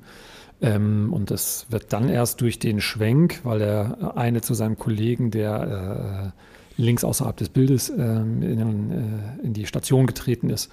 Ähm, 0.60 1.12
und 1.12 1.30
das 1.30 1.66
wird 1.70 1.92
dann 1.92 2.08
erst 2.08 2.40
durch 2.40 2.58
den 2.58 2.80
Schwenk, 2.80 3.40
weil 3.44 3.60
der 3.60 4.16
eine 4.16 4.40
zu 4.40 4.54
seinem 4.54 4.76
Kollegen, 4.76 5.30
der 5.30 6.32
äh, 6.34 6.82
links 6.82 7.04
außerhalb 7.04 7.36
des 7.36 7.48
Bildes 7.50 7.90
ähm, 7.90 8.42
in, 8.42 8.90
äh, 8.90 9.46
in, 9.46 9.52
die 9.52 9.66
Station 9.66 10.06
getreten 10.06 10.50
ist, 10.50 10.72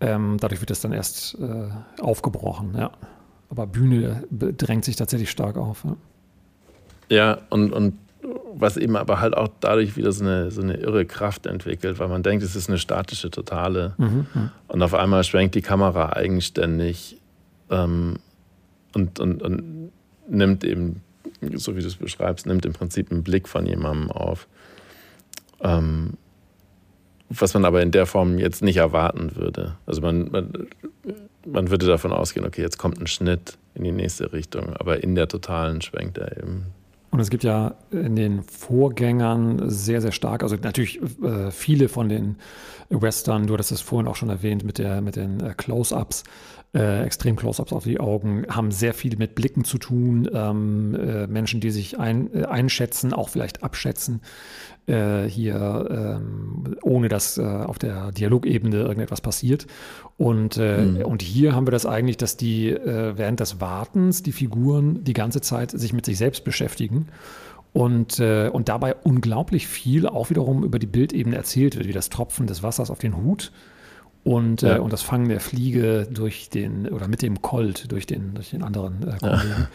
ähm, 0.00 0.38
dadurch 0.40 0.60
wird 0.60 0.70
das 0.70 0.80
dann 0.80 0.92
erst 0.92 1.38
äh, 1.40 1.68
aufgebrochen, 2.00 2.74
ja. 2.76 2.90
Aber 3.52 3.66
Bühne 3.66 4.24
drängt 4.30 4.86
sich 4.86 4.96
tatsächlich 4.96 5.30
stark 5.30 5.58
auf. 5.58 5.84
Ja, 5.84 5.96
ja 7.10 7.38
und, 7.50 7.70
und 7.70 7.98
was 8.54 8.78
eben 8.78 8.96
aber 8.96 9.20
halt 9.20 9.36
auch 9.36 9.48
dadurch 9.60 9.98
wieder 9.98 10.10
so 10.10 10.24
eine, 10.24 10.50
so 10.50 10.62
eine 10.62 10.78
irre 10.78 11.04
Kraft 11.04 11.44
entwickelt, 11.44 11.98
weil 11.98 12.08
man 12.08 12.22
denkt, 12.22 12.42
es 12.42 12.56
ist 12.56 12.70
eine 12.70 12.78
statische 12.78 13.30
Totale. 13.30 13.92
Mhm, 13.98 14.26
mh. 14.32 14.52
Und 14.68 14.82
auf 14.82 14.94
einmal 14.94 15.22
schwenkt 15.22 15.54
die 15.54 15.60
Kamera 15.60 16.14
eigenständig 16.14 17.20
ähm, 17.68 18.14
und, 18.94 19.20
und, 19.20 19.42
und 19.42 19.92
nimmt 20.30 20.64
eben, 20.64 21.02
so 21.52 21.76
wie 21.76 21.82
du 21.82 21.88
es 21.88 21.96
beschreibst, 21.96 22.46
nimmt 22.46 22.64
im 22.64 22.72
Prinzip 22.72 23.12
einen 23.12 23.22
Blick 23.22 23.48
von 23.48 23.66
jemandem 23.66 24.10
auf. 24.10 24.48
Ähm, 25.60 26.14
was 27.40 27.54
man 27.54 27.64
aber 27.64 27.82
in 27.82 27.90
der 27.90 28.06
Form 28.06 28.38
jetzt 28.38 28.62
nicht 28.62 28.76
erwarten 28.76 29.36
würde. 29.36 29.76
Also 29.86 30.00
man, 30.00 30.30
man, 30.30 30.68
man 31.46 31.70
würde 31.70 31.86
davon 31.86 32.12
ausgehen, 32.12 32.46
okay, 32.46 32.62
jetzt 32.62 32.78
kommt 32.78 33.00
ein 33.00 33.06
Schnitt 33.06 33.58
in 33.74 33.84
die 33.84 33.92
nächste 33.92 34.32
Richtung, 34.32 34.74
aber 34.76 35.02
in 35.02 35.14
der 35.14 35.28
totalen 35.28 35.80
schwenkt 35.80 36.18
er 36.18 36.36
eben. 36.36 36.66
Und 37.10 37.20
es 37.20 37.28
gibt 37.28 37.44
ja 37.44 37.74
in 37.90 38.16
den 38.16 38.42
Vorgängern 38.42 39.68
sehr, 39.68 40.00
sehr 40.00 40.12
stark, 40.12 40.42
also 40.42 40.56
natürlich 40.56 40.98
äh, 41.22 41.50
viele 41.50 41.90
von 41.90 42.08
den 42.08 42.36
Western, 42.88 43.46
du 43.46 43.52
hattest 43.52 43.70
es 43.70 43.82
vorhin 43.82 44.08
auch 44.08 44.16
schon 44.16 44.30
erwähnt 44.30 44.64
mit, 44.64 44.78
der, 44.78 45.02
mit 45.02 45.16
den 45.16 45.40
äh, 45.40 45.52
Close-Ups, 45.54 46.24
äh, 46.74 47.04
extrem 47.04 47.36
Close-ups 47.36 47.72
auf 47.74 47.84
die 47.84 48.00
Augen, 48.00 48.46
haben 48.48 48.70
sehr 48.70 48.94
viel 48.94 49.18
mit 49.18 49.34
Blicken 49.34 49.64
zu 49.64 49.76
tun, 49.76 50.26
ähm, 50.32 50.94
äh, 50.94 51.26
Menschen, 51.26 51.60
die 51.60 51.70
sich 51.70 51.98
ein, 51.98 52.32
äh, 52.34 52.44
einschätzen, 52.44 53.12
auch 53.12 53.28
vielleicht 53.28 53.62
abschätzen, 53.62 54.22
äh, 54.86 55.24
hier, 55.24 55.86
ähm, 55.90 56.76
ohne 56.82 57.08
dass 57.08 57.38
äh, 57.38 57.42
auf 57.42 57.78
der 57.78 58.12
Dialogebene 58.12 58.76
irgendetwas 58.76 59.20
passiert. 59.20 59.66
Und, 60.16 60.56
äh, 60.56 60.78
mhm. 60.78 61.02
und 61.02 61.22
hier 61.22 61.54
haben 61.54 61.66
wir 61.66 61.72
das 61.72 61.86
eigentlich, 61.86 62.16
dass 62.16 62.36
die 62.36 62.70
äh, 62.70 63.16
während 63.16 63.40
des 63.40 63.60
Wartens 63.60 64.22
die 64.22 64.32
Figuren 64.32 65.04
die 65.04 65.12
ganze 65.12 65.40
Zeit 65.40 65.70
sich 65.70 65.92
mit 65.92 66.06
sich 66.06 66.18
selbst 66.18 66.44
beschäftigen. 66.44 67.08
Und, 67.72 68.18
äh, 68.20 68.50
und 68.52 68.68
dabei 68.68 68.94
unglaublich 68.94 69.66
viel 69.66 70.06
auch 70.06 70.28
wiederum 70.28 70.62
über 70.62 70.78
die 70.78 70.86
Bildebene 70.86 71.36
erzählt 71.36 71.76
wird, 71.76 71.88
wie 71.88 71.92
das 71.92 72.10
Tropfen 72.10 72.46
des 72.46 72.62
Wassers 72.62 72.90
auf 72.90 72.98
den 72.98 73.16
Hut 73.16 73.50
und, 74.24 74.62
ja. 74.62 74.76
äh, 74.76 74.78
und 74.78 74.92
das 74.92 75.02
Fangen 75.02 75.28
der 75.28 75.40
Fliege 75.40 76.06
durch 76.10 76.50
den, 76.50 76.88
oder 76.88 77.08
mit 77.08 77.22
dem 77.22 77.42
Colt 77.42 77.90
durch 77.90 78.06
den, 78.06 78.34
durch 78.34 78.50
den 78.50 78.62
anderen 78.62 79.08
äh. 79.08 79.16
Ja. 79.22 79.42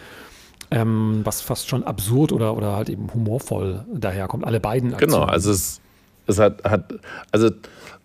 Ähm, 0.70 1.22
was 1.24 1.42
fast 1.42 1.70
schon 1.70 1.84
absurd 1.84 2.34
oder, 2.34 2.56
oder 2.58 2.76
halt 2.76 2.90
eben 2.90 3.14
humorvoll 3.14 3.86
daherkommt. 3.94 4.46
Alle 4.46 4.60
beiden 4.60 4.94
Aktionen. 4.94 5.14
Genau, 5.14 5.26
also 5.26 5.52
es, 5.52 5.80
es 6.26 6.40
hat, 6.40 6.64
hat 6.66 6.94
also 7.32 7.52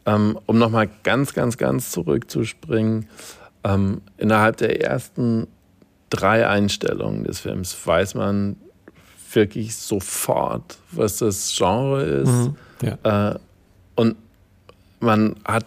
ähm, 0.07 0.39
um 0.47 0.59
nochmal 0.59 0.89
ganz, 1.03 1.35
ganz, 1.35 1.57
ganz 1.57 1.91
zurückzuspringen, 1.91 3.09
ähm, 3.65 4.01
innerhalb 4.17 4.57
der 4.57 4.81
ersten 4.81 5.47
drei 6.11 6.47
Einstellungen 6.47 7.25
des 7.25 7.41
Films 7.41 7.77
weiß 7.87 8.15
man 8.15 8.57
wirklich 9.33 9.77
sofort, 9.77 10.79
was 10.91 11.19
das 11.19 11.55
Genre 11.57 12.03
ist. 12.03 12.29
Mhm, 12.29 12.57
ja. 12.83 13.31
äh, 13.31 13.39
und 13.97 14.17
man 15.01 15.37
hat 15.45 15.67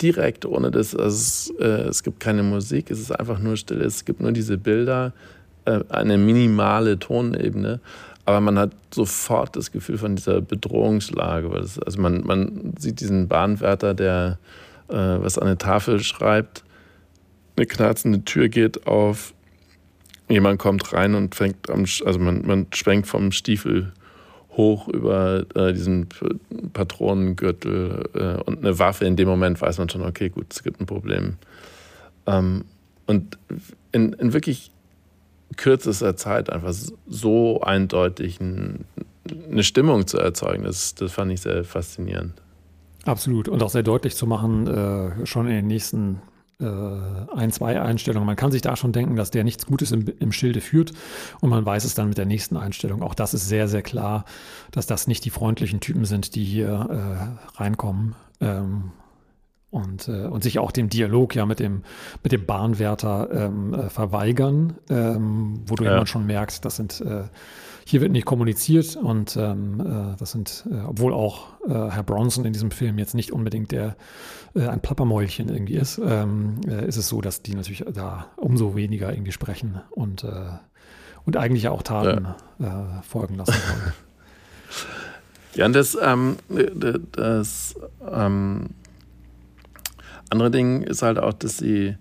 direkt 0.00 0.44
ohne 0.44 0.70
das, 0.70 0.94
also 0.94 1.08
es, 1.08 1.52
äh, 1.60 1.88
es 1.88 2.02
gibt 2.02 2.20
keine 2.20 2.42
Musik, 2.42 2.90
es 2.90 3.00
ist 3.00 3.10
einfach 3.10 3.38
nur 3.38 3.56
still, 3.56 3.80
es 3.80 4.04
gibt 4.04 4.20
nur 4.20 4.32
diese 4.32 4.58
Bilder, 4.58 5.12
eine 5.64 6.18
minimale 6.18 6.98
Tonebene, 6.98 7.80
aber 8.24 8.40
man 8.40 8.58
hat 8.58 8.72
sofort 8.92 9.56
das 9.56 9.72
Gefühl 9.72 9.98
von 9.98 10.16
dieser 10.16 10.40
Bedrohungslage. 10.40 11.50
Also 11.50 12.00
man, 12.00 12.24
man 12.24 12.74
sieht 12.78 13.00
diesen 13.00 13.28
Bahnwärter, 13.28 13.94
der 13.94 14.38
äh, 14.88 14.94
was 14.94 15.38
an 15.38 15.46
eine 15.46 15.58
Tafel 15.58 16.02
schreibt, 16.02 16.64
eine 17.56 17.66
knarzende 17.66 18.24
Tür 18.24 18.48
geht 18.48 18.86
auf, 18.86 19.34
jemand 20.28 20.58
kommt 20.58 20.92
rein 20.92 21.14
und 21.14 21.34
fängt 21.34 21.70
am, 21.70 21.80
also 22.04 22.18
man, 22.18 22.46
man 22.46 22.66
schwenkt 22.72 23.06
vom 23.06 23.32
Stiefel 23.32 23.92
hoch 24.56 24.88
über 24.88 25.44
äh, 25.54 25.72
diesen 25.72 26.08
Patronengürtel 26.72 28.08
äh, 28.14 28.42
und 28.42 28.58
eine 28.58 28.78
Waffe. 28.78 29.04
In 29.04 29.16
dem 29.16 29.28
Moment 29.28 29.60
weiß 29.60 29.78
man 29.78 29.88
schon, 29.88 30.02
okay, 30.02 30.28
gut, 30.28 30.46
es 30.50 30.62
gibt 30.62 30.80
ein 30.80 30.86
Problem. 30.86 31.36
Ähm, 32.26 32.64
und 33.06 33.38
in, 33.92 34.12
in, 34.14 34.32
wirklich 34.32 34.70
kürzester 35.56 36.16
Zeit 36.16 36.50
einfach 36.50 36.74
so 37.06 37.60
eindeutig 37.60 38.40
ein, 38.40 38.84
eine 39.50 39.62
Stimmung 39.62 40.06
zu 40.06 40.18
erzeugen, 40.18 40.64
das, 40.64 40.94
das 40.94 41.12
fand 41.12 41.32
ich 41.32 41.40
sehr 41.40 41.64
faszinierend. 41.64 42.34
Absolut. 43.04 43.48
Und 43.48 43.62
auch 43.62 43.70
sehr 43.70 43.82
deutlich 43.82 44.16
zu 44.16 44.26
machen, 44.26 44.66
äh, 44.66 45.26
schon 45.26 45.46
in 45.46 45.52
den 45.52 45.66
nächsten 45.66 46.22
äh, 46.60 46.66
ein, 47.34 47.50
zwei 47.50 47.80
Einstellungen. 47.80 48.26
Man 48.26 48.36
kann 48.36 48.52
sich 48.52 48.62
da 48.62 48.76
schon 48.76 48.92
denken, 48.92 49.16
dass 49.16 49.30
der 49.30 49.44
nichts 49.44 49.66
Gutes 49.66 49.92
im, 49.92 50.06
im 50.18 50.32
Schilde 50.32 50.60
führt 50.60 50.92
und 51.40 51.50
man 51.50 51.66
weiß 51.66 51.84
es 51.84 51.94
dann 51.94 52.08
mit 52.08 52.18
der 52.18 52.26
nächsten 52.26 52.56
Einstellung. 52.56 53.02
Auch 53.02 53.14
das 53.14 53.34
ist 53.34 53.48
sehr, 53.48 53.68
sehr 53.68 53.82
klar, 53.82 54.24
dass 54.70 54.86
das 54.86 55.06
nicht 55.06 55.24
die 55.24 55.30
freundlichen 55.30 55.80
Typen 55.80 56.04
sind, 56.04 56.34
die 56.34 56.44
hier 56.44 57.36
äh, 57.58 57.58
reinkommen. 57.60 58.14
Ähm, 58.40 58.92
und, 59.74 60.06
äh, 60.08 60.26
und 60.26 60.44
sich 60.44 60.60
auch 60.60 60.70
dem 60.70 60.88
Dialog 60.88 61.34
ja 61.34 61.46
mit 61.46 61.58
dem, 61.58 61.82
mit 62.22 62.30
dem 62.30 62.46
Bahnwärter 62.46 63.28
ähm, 63.32 63.74
äh, 63.74 63.90
verweigern, 63.90 64.74
ähm, 64.88 65.62
wo 65.66 65.74
du 65.74 65.84
ja. 65.84 65.96
immer 65.96 66.06
schon 66.06 66.26
merkst, 66.26 66.64
das 66.64 66.76
sind 66.76 67.00
äh, 67.00 67.24
hier 67.86 68.00
wird 68.00 68.12
nicht 68.12 68.24
kommuniziert 68.24 68.96
und 68.96 69.36
ähm, 69.36 69.80
äh, 69.80 70.16
das 70.16 70.30
sind, 70.30 70.64
äh, 70.70 70.76
obwohl 70.86 71.12
auch 71.12 71.48
äh, 71.66 71.90
Herr 71.90 72.04
Bronson 72.04 72.44
in 72.44 72.52
diesem 72.52 72.70
Film 72.70 72.98
jetzt 72.98 73.14
nicht 73.14 73.32
unbedingt 73.32 73.72
der 73.72 73.96
ein 74.56 74.80
Plappermäulchen 74.80 75.48
irgendwie 75.48 75.74
ist, 75.74 75.98
ähm, 75.98 76.60
äh, 76.68 76.86
ist 76.86 76.96
es 76.96 77.08
so, 77.08 77.20
dass 77.20 77.42
die 77.42 77.56
natürlich 77.56 77.84
da 77.92 78.26
umso 78.36 78.76
weniger 78.76 79.12
irgendwie 79.12 79.32
sprechen 79.32 79.80
und, 79.90 80.24
und 81.24 81.36
eigentlich 81.36 81.66
auch 81.66 81.82
Taten 81.82 82.28
ja. 82.60 83.02
folgen 83.02 83.34
lassen 83.34 83.52
wollen. 83.52 83.92
Ja, 85.56 85.66
und 85.66 85.72
das, 85.72 85.96
ähm, 86.02 86.36
das 87.12 87.76
ähm, 88.12 88.70
andere 90.30 90.50
Ding 90.50 90.82
ist 90.82 91.02
halt 91.02 91.18
auch, 91.18 91.32
dass 91.32 91.58
sie 91.58 91.96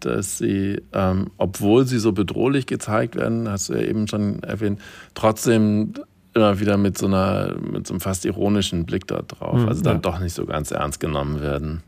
dass 0.00 0.38
sie, 0.38 0.80
ähm, 0.92 1.30
obwohl 1.38 1.84
sie 1.84 1.98
so 1.98 2.12
bedrohlich 2.12 2.66
gezeigt 2.66 3.16
werden, 3.16 3.48
hast 3.48 3.68
du 3.68 3.74
ja 3.74 3.80
eben 3.80 4.06
schon 4.06 4.42
erwähnt, 4.42 4.80
trotzdem 5.14 5.94
immer 6.34 6.60
wieder 6.60 6.76
mit 6.76 6.96
so 6.96 7.06
einer, 7.06 7.56
mit 7.60 7.86
so 7.86 7.94
einem 7.94 8.00
fast 8.00 8.24
ironischen 8.24 8.86
Blick 8.86 9.06
da 9.06 9.22
drauf, 9.22 9.60
mhm, 9.60 9.68
also 9.68 9.82
dann 9.82 9.96
ja. 9.96 10.00
doch 10.00 10.20
nicht 10.20 10.34
so 10.34 10.46
ganz 10.46 10.70
ernst 10.70 11.00
genommen 11.00 11.40
werden. 11.40 11.82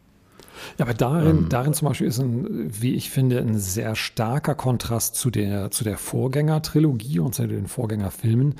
Ja, 0.78 0.84
aber 0.84 0.94
darin, 0.94 1.36
ähm, 1.36 1.46
darin 1.48 1.74
zum 1.74 1.88
Beispiel 1.88 2.06
ist 2.06 2.18
ein, 2.18 2.70
wie 2.80 2.94
ich 2.94 3.10
finde, 3.10 3.38
ein 3.38 3.58
sehr 3.58 3.94
starker 3.94 4.54
Kontrast 4.54 5.14
zu 5.14 5.30
der, 5.30 5.70
zu 5.70 5.84
der 5.84 5.98
Vorgängertrilogie 5.98 7.18
und 7.18 7.34
zu 7.34 7.46
den 7.46 7.66
Vorgängerfilmen, 7.66 8.54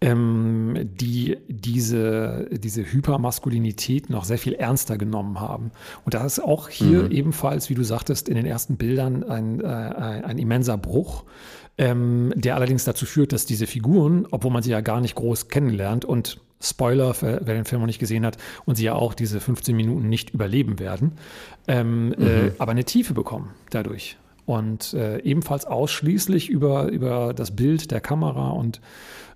ähm, 0.00 0.76
die 0.82 1.38
diese, 1.48 2.48
diese 2.50 2.82
Hypermaskulinität 2.82 4.10
noch 4.10 4.24
sehr 4.24 4.38
viel 4.38 4.54
ernster 4.54 4.98
genommen 4.98 5.40
haben. 5.40 5.70
Und 6.04 6.14
da 6.14 6.24
ist 6.24 6.40
auch 6.40 6.68
hier 6.68 7.04
mhm. 7.04 7.10
ebenfalls, 7.12 7.70
wie 7.70 7.74
du 7.74 7.84
sagtest, 7.84 8.28
in 8.28 8.34
den 8.34 8.46
ersten 8.46 8.76
Bildern 8.76 9.22
ein, 9.24 9.60
äh, 9.60 9.64
ein 9.66 10.38
immenser 10.38 10.76
Bruch. 10.78 11.24
Ähm, 11.78 12.34
der 12.36 12.54
allerdings 12.56 12.84
dazu 12.84 13.06
führt, 13.06 13.32
dass 13.32 13.46
diese 13.46 13.66
Figuren, 13.66 14.26
obwohl 14.30 14.50
man 14.50 14.62
sie 14.62 14.70
ja 14.70 14.82
gar 14.82 15.00
nicht 15.00 15.14
groß 15.14 15.48
kennenlernt 15.48 16.04
und 16.04 16.38
Spoiler, 16.62 17.14
wer 17.20 17.40
den 17.40 17.64
Film 17.64 17.80
noch 17.80 17.86
nicht 17.86 17.98
gesehen 17.98 18.24
hat, 18.24 18.38
und 18.64 18.76
sie 18.76 18.84
ja 18.84 18.94
auch 18.94 19.14
diese 19.14 19.40
15 19.40 19.74
Minuten 19.74 20.08
nicht 20.08 20.30
überleben 20.30 20.78
werden, 20.78 21.12
ähm, 21.66 22.14
äh, 22.14 22.20
mhm. 22.20 22.26
äh, 22.26 22.52
aber 22.58 22.72
eine 22.72 22.84
Tiefe 22.84 23.14
bekommen 23.14 23.50
dadurch. 23.70 24.16
Und 24.46 24.94
äh, 24.94 25.18
ebenfalls 25.22 25.64
ausschließlich 25.66 26.48
über, 26.48 26.88
über 26.88 27.32
das 27.34 27.54
Bild 27.54 27.90
der 27.90 28.00
Kamera 28.00 28.50
und, 28.50 28.80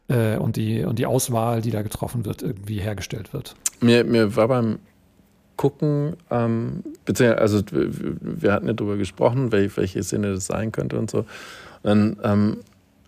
äh, 0.09 0.37
und, 0.37 0.57
die, 0.57 0.85
und 0.85 0.99
die 0.99 1.07
Auswahl, 1.07 1.63
die 1.63 1.71
da 1.71 1.83
getroffen 1.83 2.25
wird, 2.25 2.43
irgendwie 2.43 2.81
hergestellt 2.81 3.33
wird. 3.33 3.55
Mir, 3.81 4.05
mir 4.05 4.35
war 4.37 4.49
beim 4.49 4.79
Gucken, 5.57 6.17
ähm, 6.31 6.83
beziehungsweise, 7.05 7.41
also 7.41 7.63
wir 7.71 8.53
hatten 8.53 8.67
ja 8.67 8.75
darüber 8.75 8.97
gesprochen, 8.97 9.53
welche, 9.53 9.77
welche 9.79 10.03
Szene 10.03 10.35
das 10.35 10.47
sein 10.47 10.71
könnte 10.71 10.99
und 10.99 11.11
so. 11.11 11.19
Und 11.19 11.27
dann 11.85 12.17
ähm, 12.25 12.57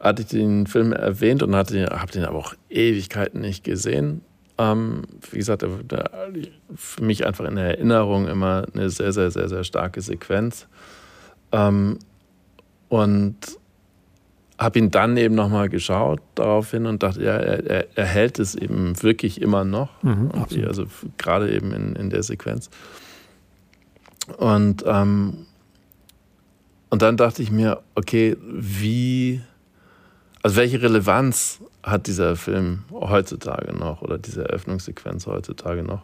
hatte 0.00 0.22
ich 0.22 0.28
den 0.28 0.66
Film 0.66 0.92
erwähnt 0.92 1.42
und 1.42 1.54
habe 1.54 1.72
den 2.12 2.24
aber 2.24 2.38
auch 2.38 2.54
Ewigkeiten 2.68 3.40
nicht 3.40 3.64
gesehen. 3.64 4.22
Ähm, 4.58 5.02
wie 5.30 5.38
gesagt, 5.38 5.62
der, 5.62 6.10
für 6.74 7.02
mich 7.02 7.26
einfach 7.26 7.44
in 7.44 7.56
der 7.56 7.78
Erinnerung 7.78 8.26
immer 8.26 8.66
eine 8.74 8.90
sehr, 8.90 9.12
sehr, 9.12 9.30
sehr, 9.30 9.48
sehr 9.48 9.64
starke 9.64 10.00
Sequenz. 10.00 10.66
Ähm, 11.52 11.98
und 12.88 13.36
habe 14.58 14.78
ihn 14.80 14.90
dann 14.90 15.16
eben 15.16 15.36
nochmal 15.36 15.68
geschaut 15.68 16.20
daraufhin 16.34 16.86
und 16.86 17.02
dachte, 17.02 17.22
ja, 17.22 17.36
er, 17.36 17.86
er, 17.96 18.04
hält 18.04 18.40
es 18.40 18.56
eben 18.56 19.00
wirklich 19.02 19.40
immer 19.40 19.64
noch. 19.64 20.02
Mhm, 20.02 20.32
also 20.66 20.86
gerade 21.16 21.52
eben 21.52 21.72
in, 21.72 21.94
in 21.94 22.10
der 22.10 22.24
Sequenz. 22.24 22.68
Und, 24.36 24.84
ähm, 24.86 25.46
und 26.90 27.02
dann 27.02 27.16
dachte 27.16 27.42
ich 27.42 27.52
mir, 27.52 27.82
okay, 27.94 28.36
wie 28.42 29.42
also 30.42 30.56
welche 30.56 30.80
Relevanz 30.80 31.60
hat 31.82 32.06
dieser 32.06 32.36
Film 32.36 32.84
heutzutage 32.92 33.72
noch 33.72 34.02
oder 34.02 34.18
diese 34.18 34.44
Eröffnungssequenz 34.44 35.26
heutzutage 35.26 35.82
noch? 35.82 36.02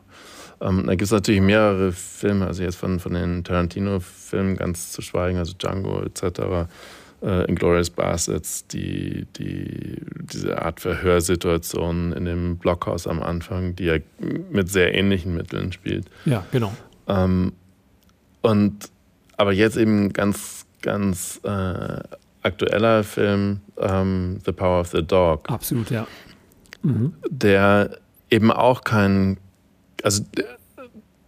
Ähm, 0.60 0.84
da 0.86 0.92
gibt 0.92 1.02
es 1.02 1.10
natürlich 1.10 1.40
mehrere 1.40 1.92
Filme, 1.92 2.46
also 2.46 2.62
jetzt 2.62 2.76
von, 2.76 3.00
von 3.00 3.14
den 3.14 3.44
Tarantino-Filmen 3.44 4.56
ganz 4.56 4.92
zu 4.92 5.02
schweigen, 5.02 5.38
also 5.38 5.52
Django 5.54 6.02
etc., 6.02 6.68
äh, 7.22 7.44
Inglourious 7.48 7.90
Bastards, 7.90 8.66
die, 8.66 9.26
die, 9.36 9.96
diese 10.32 10.60
Art 10.62 10.80
Verhörsituation 10.80 12.12
in 12.12 12.24
dem 12.24 12.58
Blockhaus 12.58 13.06
am 13.06 13.22
Anfang, 13.22 13.74
die 13.76 13.84
ja 13.84 13.96
mit 14.50 14.70
sehr 14.70 14.94
ähnlichen 14.94 15.34
Mitteln 15.34 15.72
spielt. 15.72 16.06
Ja, 16.24 16.44
genau. 16.52 16.72
Ähm, 17.08 17.52
und 18.42 18.90
aber 19.36 19.52
jetzt 19.52 19.76
eben 19.76 20.12
ganz, 20.12 20.66
ganz 20.82 21.40
äh, 21.44 21.98
aktueller 22.44 23.02
Film 23.02 23.60
ähm, 23.78 24.38
The 24.44 24.52
Power 24.52 24.80
of 24.80 24.88
the 24.88 25.02
Dog. 25.02 25.50
Absolut, 25.50 25.90
ja. 25.90 26.06
Mhm. 26.82 27.14
Der 27.28 27.98
eben 28.30 28.52
auch 28.52 28.84
kein, 28.84 29.38
also 30.02 30.24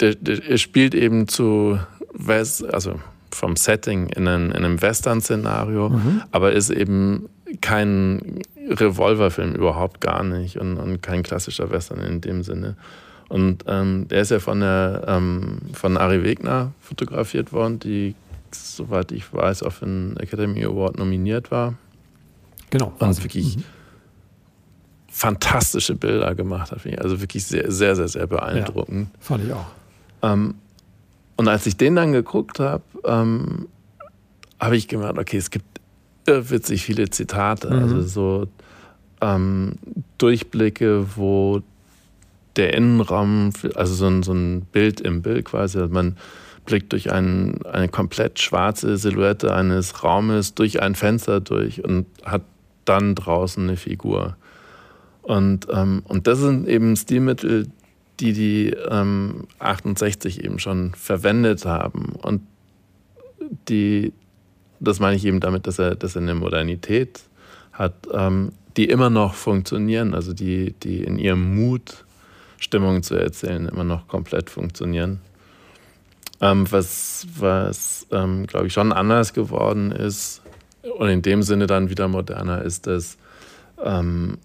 der, 0.01 0.15
der, 0.15 0.37
der 0.37 0.59
spielt 0.59 0.95
eben 0.95 1.27
zu 1.29 1.79
West, 2.13 2.65
also 2.73 3.01
vom 3.33 3.57
Setting 3.57 4.09
in, 4.09 4.29
ein, 4.29 4.51
in 4.51 4.65
einem 4.65 4.81
Western-Szenario, 4.81 5.91
mhm. 5.91 6.23
aber 6.31 6.53
ist 6.53 6.71
eben 6.71 7.29
kein 7.61 8.41
Revolverfilm 8.69 9.55
überhaupt 9.55 10.01
gar 10.01 10.25
nicht 10.25 10.59
und, 10.59 10.79
und, 10.79 11.03
kein 11.03 11.23
klassischer 11.23 11.71
Western 11.71 12.01
in 12.01 12.21
dem 12.21 12.43
Sinne. 12.43 12.77
Und 13.29 13.65
ähm, 13.67 14.09
der 14.09 14.23
ist 14.23 14.31
ja 14.31 14.39
von 14.39 14.61
der 14.61 15.05
ähm, 15.07 15.59
von 15.73 15.97
Ari 15.97 16.23
Wegner 16.23 16.73
fotografiert 16.81 17.53
worden, 17.53 17.79
die 17.79 18.15
soweit 18.57 19.13
ich 19.13 19.33
weiß, 19.33 19.63
auf 19.63 19.81
den 19.81 20.17
Academy 20.19 20.65
Award 20.65 20.99
nominiert 20.99 21.51
war. 21.51 21.75
Genau. 22.71 22.93
Und 22.99 23.23
wirklich 23.23 23.57
mhm. 23.57 23.65
fantastische 25.09 25.95
Bilder 25.95 26.35
gemacht 26.35 26.73
hat. 26.73 26.81
Also 26.99 27.21
wirklich 27.21 27.45
sehr, 27.45 27.71
sehr, 27.71 27.97
sehr, 27.97 28.09
sehr 28.09 28.27
beeindruckend. 28.27 29.09
Ja, 29.13 29.21
fand 29.21 29.45
ich 29.45 29.53
auch. 29.53 29.67
Ähm, 30.23 30.55
und 31.37 31.49
als 31.49 31.67
ich 31.67 31.77
den 31.77 31.97
dann 31.97 32.13
geguckt 32.13 32.61
habe, 32.61 32.83
ähm, 33.05 33.69
habe 34.59 34.77
ich 34.77 34.89
gemerkt, 34.89 35.19
okay, 35.19 35.37
es 35.37 35.51
gibt 35.51 35.81
witzig 36.27 36.83
viele 36.83 37.09
Zitate, 37.11 37.71
mhm. 37.71 37.83
also 37.83 38.03
so 38.03 38.47
ähm, 39.21 39.75
Durchblicke, 40.19 41.17
wo 41.17 41.63
der 42.57 42.75
Innenraum, 42.75 43.53
also 43.75 43.95
so 43.95 44.07
ein, 44.07 44.23
so 44.23 44.33
ein 44.33 44.63
Bild 44.63 45.01
im 45.01 45.23
Bild 45.23 45.45
quasi, 45.45 45.79
also 45.79 45.93
man 45.93 46.17
blickt 46.67 46.93
durch 46.93 47.13
ein, 47.13 47.65
eine 47.65 47.89
komplett 47.89 48.41
schwarze 48.41 48.97
Silhouette 48.97 49.55
eines 49.55 50.03
Raumes 50.03 50.55
durch 50.55 50.83
ein 50.83 50.95
Fenster 50.95 51.41
durch 51.41 51.85
und 51.85 52.07
hat 52.25 52.43
dann 52.85 53.15
draußen 53.15 53.63
eine 53.63 53.77
Figur. 53.77 54.37
Und, 55.23 55.67
ähm, 55.73 56.03
und 56.05 56.27
das 56.27 56.39
sind 56.39 56.69
eben 56.69 56.95
Stilmittel, 56.97 57.69
die 58.21 58.33
die 58.33 58.69
ähm, 58.89 59.47
68 59.59 60.45
eben 60.45 60.59
schon 60.59 60.93
verwendet 60.95 61.65
haben. 61.65 62.15
Und 62.23 62.43
die, 63.69 64.13
das 64.81 65.01
meine 65.01 65.17
ich 65.17 65.25
eben 65.25 65.41
damit, 65.41 65.67
dass 65.67 65.79
er, 65.79 65.95
dass 65.97 66.17
er 66.17 66.23
eine 66.23 66.35
Modernität 66.35 67.21
hat, 67.73 67.95
ähm, 68.13 68.53
die 68.77 68.89
immer 68.89 69.11
noch 69.11 69.35
funktionieren, 69.35 70.15
also 70.15 70.33
die, 70.33 70.75
die 70.83 71.03
in 71.03 71.19
ihrem 71.19 71.57
Mut, 71.57 72.05
Stimmungen 72.59 73.03
zu 73.03 73.15
erzählen, 73.15 73.69
immer 73.69 73.85
noch 73.85 74.09
komplett 74.09 74.49
funktionieren. 74.49 75.21
Ähm, 76.41 76.71
was, 76.71 77.27
was 77.39 78.07
ähm, 78.11 78.47
glaube 78.47 78.67
ich, 78.67 78.73
schon 78.73 78.93
anders 78.93 79.33
geworden 79.33 79.91
ist 79.91 80.43
und 80.99 81.09
in 81.09 81.23
dem 81.23 81.43
Sinne 81.43 81.67
dann 81.67 81.89
wieder 81.91 82.09
moderner 82.09 82.63
ist, 82.63 82.87
dass 82.87 83.17
ähm, 83.83 84.39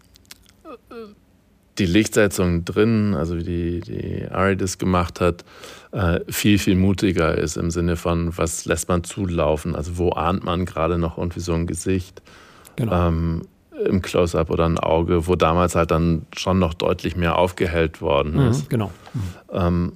die 1.77 1.85
Lichtsetzung 1.85 2.65
drin, 2.65 3.13
also 3.15 3.37
wie 3.37 3.43
die, 3.43 3.79
die 3.81 4.27
Ari 4.29 4.55
das 4.55 4.77
gemacht 4.77 5.19
hat, 5.19 5.43
äh, 5.91 6.19
viel, 6.29 6.59
viel 6.59 6.75
mutiger 6.75 7.37
ist 7.37 7.57
im 7.57 7.71
Sinne 7.71 7.95
von, 7.95 8.37
was 8.37 8.65
lässt 8.65 8.87
man 8.87 9.03
zulaufen, 9.03 9.75
also 9.75 9.97
wo 9.97 10.11
ahnt 10.11 10.43
man 10.43 10.65
gerade 10.65 10.97
noch 10.97 11.17
irgendwie 11.17 11.39
so 11.39 11.53
ein 11.53 11.67
Gesicht. 11.67 12.21
Genau. 12.75 13.07
Ähm, 13.07 13.41
im 13.85 14.01
Close-up 14.01 14.49
oder 14.51 14.65
ein 14.65 14.77
Auge, 14.77 15.27
wo 15.27 15.35
damals 15.35 15.75
halt 15.75 15.89
dann 15.91 16.27
schon 16.35 16.59
noch 16.59 16.75
deutlich 16.75 17.15
mehr 17.15 17.37
aufgehellt 17.37 17.99
worden 17.99 18.33
mhm, 18.33 18.49
ist. 18.49 18.63
Mhm, 18.65 18.69
genau. 18.69 18.91
Mhm. 19.13 19.21
Ähm, 19.51 19.91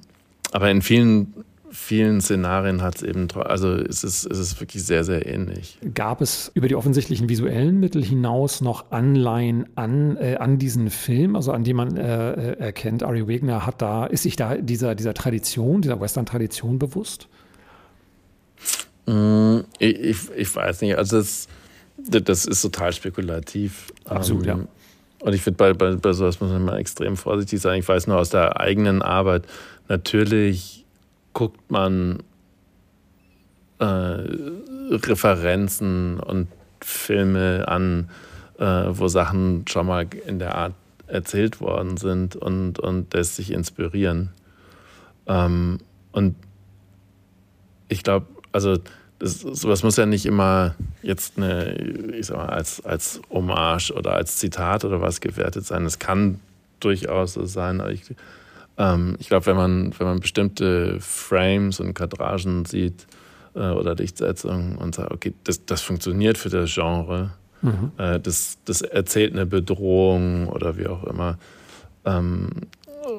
aber 0.52 0.70
in 0.70 0.82
vielen 0.82 1.34
vielen 1.76 2.20
Szenarien 2.20 2.82
hat 2.82 2.96
es 2.96 3.02
eben, 3.02 3.28
also 3.32 3.74
es 3.74 4.02
ist, 4.02 4.24
es 4.24 4.38
ist 4.38 4.60
wirklich 4.60 4.82
sehr, 4.84 5.04
sehr 5.04 5.26
ähnlich. 5.26 5.78
Gab 5.94 6.22
es 6.22 6.50
über 6.54 6.68
die 6.68 6.74
offensichtlichen 6.74 7.28
visuellen 7.28 7.78
Mittel 7.78 8.02
hinaus 8.02 8.62
noch 8.62 8.90
Anleihen 8.90 9.66
an, 9.76 10.16
äh, 10.16 10.36
an 10.36 10.58
diesen 10.58 10.90
Film, 10.90 11.36
also 11.36 11.52
an 11.52 11.64
dem 11.64 11.76
man 11.76 11.96
äh, 11.96 12.32
äh 12.32 12.58
erkennt, 12.58 13.02
Ari 13.02 13.28
Wegner 13.28 13.66
hat 13.66 13.82
da, 13.82 14.06
ist 14.06 14.22
sich 14.22 14.36
da 14.36 14.56
dieser, 14.56 14.94
dieser 14.94 15.12
Tradition, 15.12 15.82
dieser 15.82 16.00
Western-Tradition 16.00 16.78
bewusst? 16.78 17.28
Mm, 19.06 19.58
ich, 19.78 20.00
ich, 20.00 20.16
ich, 20.34 20.56
weiß 20.56 20.80
nicht, 20.80 20.96
also 20.96 21.18
das, 21.18 21.46
das 21.98 22.46
ist 22.46 22.62
total 22.62 22.92
spekulativ. 22.94 23.92
Absolut, 24.06 24.46
ähm, 24.46 24.48
ja. 24.48 25.26
Und 25.26 25.34
ich 25.34 25.42
finde, 25.42 25.58
bei, 25.58 25.72
bei, 25.74 25.94
bei 25.94 26.12
sowas 26.12 26.40
muss 26.40 26.50
man 26.50 26.64
mal 26.64 26.78
extrem 26.78 27.16
vorsichtig 27.16 27.60
sein. 27.60 27.80
Ich 27.80 27.88
weiß 27.88 28.06
nur 28.06 28.18
aus 28.18 28.30
der 28.30 28.58
eigenen 28.58 29.02
Arbeit, 29.02 29.44
natürlich 29.88 30.85
guckt 31.36 31.70
man 31.70 32.22
äh, 33.78 33.84
Referenzen 33.84 36.18
und 36.18 36.48
Filme 36.80 37.68
an, 37.68 38.08
äh, 38.58 38.64
wo 38.64 39.06
Sachen 39.08 39.66
schon 39.68 39.86
mal 39.86 40.06
in 40.26 40.38
der 40.38 40.54
Art 40.54 40.72
erzählt 41.08 41.60
worden 41.60 41.98
sind 41.98 42.36
und, 42.36 42.78
und 42.78 43.12
lässt 43.12 43.36
sich 43.36 43.50
inspirieren. 43.50 44.30
Ähm, 45.26 45.76
und 46.10 46.36
ich 47.88 48.02
glaube, 48.02 48.24
also 48.52 48.78
das, 49.18 49.40
sowas 49.40 49.82
muss 49.82 49.98
ja 49.98 50.06
nicht 50.06 50.24
immer 50.24 50.74
jetzt 51.02 51.36
eine, 51.36 51.74
ich 52.14 52.28
sag 52.28 52.38
mal, 52.38 52.48
als, 52.48 52.82
als 52.82 53.20
Hommage 53.28 53.90
oder 53.90 54.14
als 54.14 54.38
Zitat 54.38 54.86
oder 54.86 55.02
was 55.02 55.20
gewertet 55.20 55.66
sein. 55.66 55.84
Es 55.84 55.98
kann 55.98 56.40
durchaus 56.80 57.34
so 57.34 57.44
sein. 57.44 57.82
Aber 57.82 57.92
ich, 57.92 58.04
ähm, 58.78 59.16
ich 59.18 59.28
glaube, 59.28 59.46
wenn 59.46 59.56
man, 59.56 59.94
wenn 59.98 60.06
man 60.06 60.20
bestimmte 60.20 60.98
Frames 61.00 61.80
und 61.80 61.94
Kadragen 61.94 62.64
sieht 62.64 63.06
äh, 63.54 63.70
oder 63.70 63.94
Lichtsetzungen 63.94 64.76
und 64.76 64.94
sagt, 64.94 65.12
okay, 65.12 65.34
das, 65.44 65.64
das 65.64 65.82
funktioniert 65.82 66.38
für 66.38 66.50
das 66.50 66.72
Genre, 66.72 67.32
mhm. 67.62 67.92
äh, 67.96 68.20
das, 68.20 68.58
das 68.64 68.82
erzählt 68.82 69.32
eine 69.32 69.46
Bedrohung 69.46 70.48
oder 70.48 70.76
wie 70.76 70.86
auch 70.86 71.04
immer, 71.04 71.38
ähm, 72.04 72.50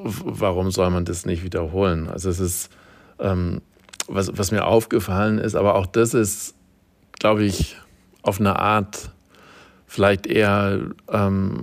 warum 0.04 0.70
soll 0.70 0.90
man 0.90 1.04
das 1.04 1.26
nicht 1.26 1.44
wiederholen? 1.44 2.08
Also 2.08 2.30
es 2.30 2.40
ist, 2.40 2.70
ähm, 3.18 3.60
was, 4.06 4.36
was 4.36 4.50
mir 4.50 4.66
aufgefallen 4.66 5.38
ist, 5.38 5.54
aber 5.54 5.74
auch 5.74 5.86
das 5.86 6.14
ist, 6.14 6.54
glaube 7.18 7.44
ich, 7.44 7.76
auf 8.22 8.40
eine 8.40 8.58
Art 8.58 9.10
vielleicht 9.86 10.26
eher 10.26 10.80
ähm, 11.10 11.62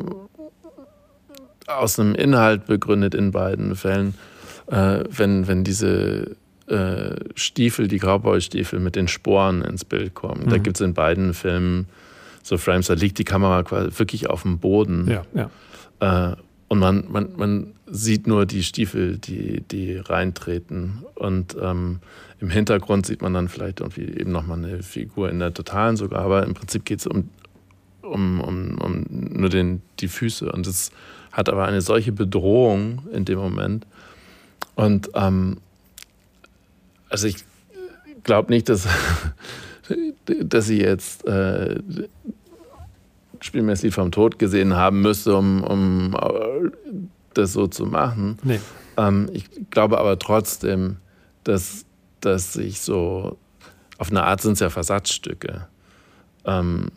aus 1.68 2.00
einem 2.00 2.16
Inhalt 2.16 2.66
begründet 2.66 3.16
in 3.16 3.32
beiden 3.32 3.76
Fällen, 3.76 4.16
äh, 4.68 5.04
wenn, 5.10 5.48
wenn 5.48 5.64
diese 5.64 6.36
äh, 6.68 7.16
Stiefel, 7.36 7.88
die 7.88 8.00
Cowboy-Stiefel 8.00 8.80
mit 8.80 8.96
den 8.96 9.08
Sporen 9.08 9.62
ins 9.62 9.86
Bild 9.86 10.14
kommen. 10.14 10.46
Mhm. 10.46 10.50
Da 10.50 10.58
gibt 10.58 10.78
es 10.78 10.82
in 10.82 10.94
beiden 10.94 11.34
Filmen 11.34 11.88
so 12.44 12.58
Frames, 12.58 12.88
da 12.88 12.94
liegt 12.94 13.18
die 13.18 13.24
Kamera 13.24 13.64
quasi 13.64 13.98
wirklich 13.98 14.30
auf 14.30 14.44
dem 14.44 14.60
Boden. 14.60 15.08
Ja, 15.10 15.24
ja. 15.34 16.32
Äh, 16.32 16.36
und 16.68 16.80
man, 16.80 17.06
man, 17.10 17.30
man 17.36 17.74
sieht 17.86 18.28
nur 18.28 18.46
die 18.46 18.64
Stiefel, 18.64 19.18
die, 19.18 19.62
die 19.62 19.98
reintreten. 19.98 21.04
Und 21.14 21.56
ähm, 21.62 22.00
im 22.40 22.50
Hintergrund 22.50 23.06
sieht 23.06 23.22
man 23.22 23.34
dann 23.34 23.48
vielleicht 23.48 23.82
irgendwie 23.82 24.06
eben 24.06 24.32
nochmal 24.32 24.58
eine 24.58 24.82
Figur 24.82 25.30
in 25.30 25.40
der 25.40 25.54
Totalen 25.54 25.96
sogar. 25.96 26.22
Aber 26.22 26.44
im 26.44 26.54
Prinzip 26.56 26.86
geht 26.86 27.00
es 27.00 27.08
um, 27.08 27.30
um, 28.02 28.42
um, 28.42 28.78
um 28.80 29.06
nur 29.10 29.50
den, 29.50 29.82
die 30.00 30.08
Füße. 30.08 30.52
Und 30.52 30.66
es 30.66 30.92
hat 31.36 31.50
aber 31.50 31.66
eine 31.66 31.82
solche 31.82 32.14
Bedrohung 32.14 33.04
in 33.12 33.26
dem 33.26 33.38
Moment. 33.38 33.86
Und 34.76 35.10
ähm, 35.16 35.58
also 37.10 37.28
ich 37.28 37.44
glaube 38.24 38.54
nicht, 38.54 38.70
dass, 38.70 38.88
dass 40.26 40.68
sie 40.68 40.80
jetzt 40.80 41.28
äh, 41.28 41.82
Spielmäßig 43.42 43.94
vom 43.94 44.12
Tod 44.12 44.40
gesehen 44.40 44.76
haben 44.76 45.02
müsste, 45.02 45.36
um, 45.36 45.62
um 45.62 46.16
äh, 46.16 46.72
das 47.34 47.52
so 47.52 47.68
zu 47.68 47.86
machen. 47.86 48.40
Nee. 48.42 48.62
Ähm, 48.96 49.30
ich 49.34 49.50
glaube 49.72 50.00
aber 50.00 50.18
trotzdem, 50.18 50.98
dass, 51.44 51.86
dass 52.22 52.54
sich 52.54 52.80
so, 52.80 53.38
auf 53.98 54.10
eine 54.10 54.24
Art 54.24 54.42
sind 54.42 54.54
es 54.54 54.62
ja 54.62 54.70
Versatzstücke. 54.70 55.68
Ähm, 56.46 56.88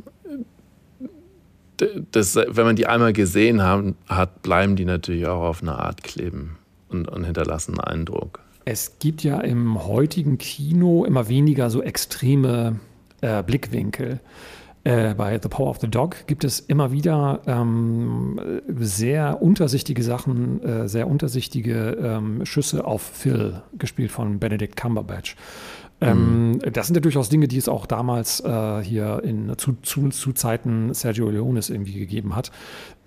das, 2.13 2.37
wenn 2.37 2.65
man 2.65 2.77
die 2.77 2.87
einmal 2.87 3.13
gesehen 3.13 3.63
haben, 3.63 3.97
hat, 4.07 4.43
bleiben 4.43 4.77
die 4.77 4.85
natürlich 4.85 5.27
auch 5.27 5.43
auf 5.43 5.63
eine 5.63 5.79
Art 5.79 6.03
kleben 6.03 6.59
und, 6.89 7.09
und 7.09 7.25
hinterlassen 7.25 7.79
einen 7.79 8.01
Eindruck. 8.01 8.41
Es 8.65 8.99
gibt 8.99 9.23
ja 9.23 9.41
im 9.41 9.87
heutigen 9.87 10.37
Kino 10.39 11.05
immer 11.05 11.29
weniger 11.29 11.71
so 11.71 11.83
extreme 11.83 12.81
äh, 13.21 13.43
Blickwinkel. 13.43 14.21
Äh, 14.85 15.15
bei 15.15 15.39
The 15.43 15.49
Power 15.49 15.71
of 15.71 15.79
the 15.81 15.89
Dog 15.89 16.27
gibt 16.27 16.45
es 16.45 16.61
immer 16.61 16.93
wieder 16.93 17.41
ähm, 17.47 18.39
sehr 18.69 19.43
untersichtige 19.43 20.03
Sachen, 20.03 20.63
äh, 20.63 20.89
sehr 20.89 21.09
untersichtige 21.09 21.99
ähm, 22.01 22.45
Schüsse 22.47 22.85
auf 22.85 23.03
Phil, 23.03 23.63
gespielt 23.77 24.11
von 24.13 24.39
Benedict 24.39 24.77
Cumberbatch. 24.77 25.37
Ähm, 26.01 26.53
mhm. 26.53 26.61
Das 26.73 26.87
sind 26.87 26.95
ja 26.95 27.01
durchaus 27.01 27.29
Dinge, 27.29 27.49
die 27.49 27.57
es 27.57 27.69
auch 27.69 27.87
damals 27.87 28.41
äh, 28.41 28.83
hier 28.83 29.21
in, 29.25 29.53
zu, 29.59 29.77
zu, 29.83 30.09
zu, 30.11 30.33
Zeiten 30.33 30.95
Sergio 30.95 31.29
Leones 31.29 31.71
irgendwie 31.71 31.99
gegeben 31.99 32.37
hat. 32.37 32.53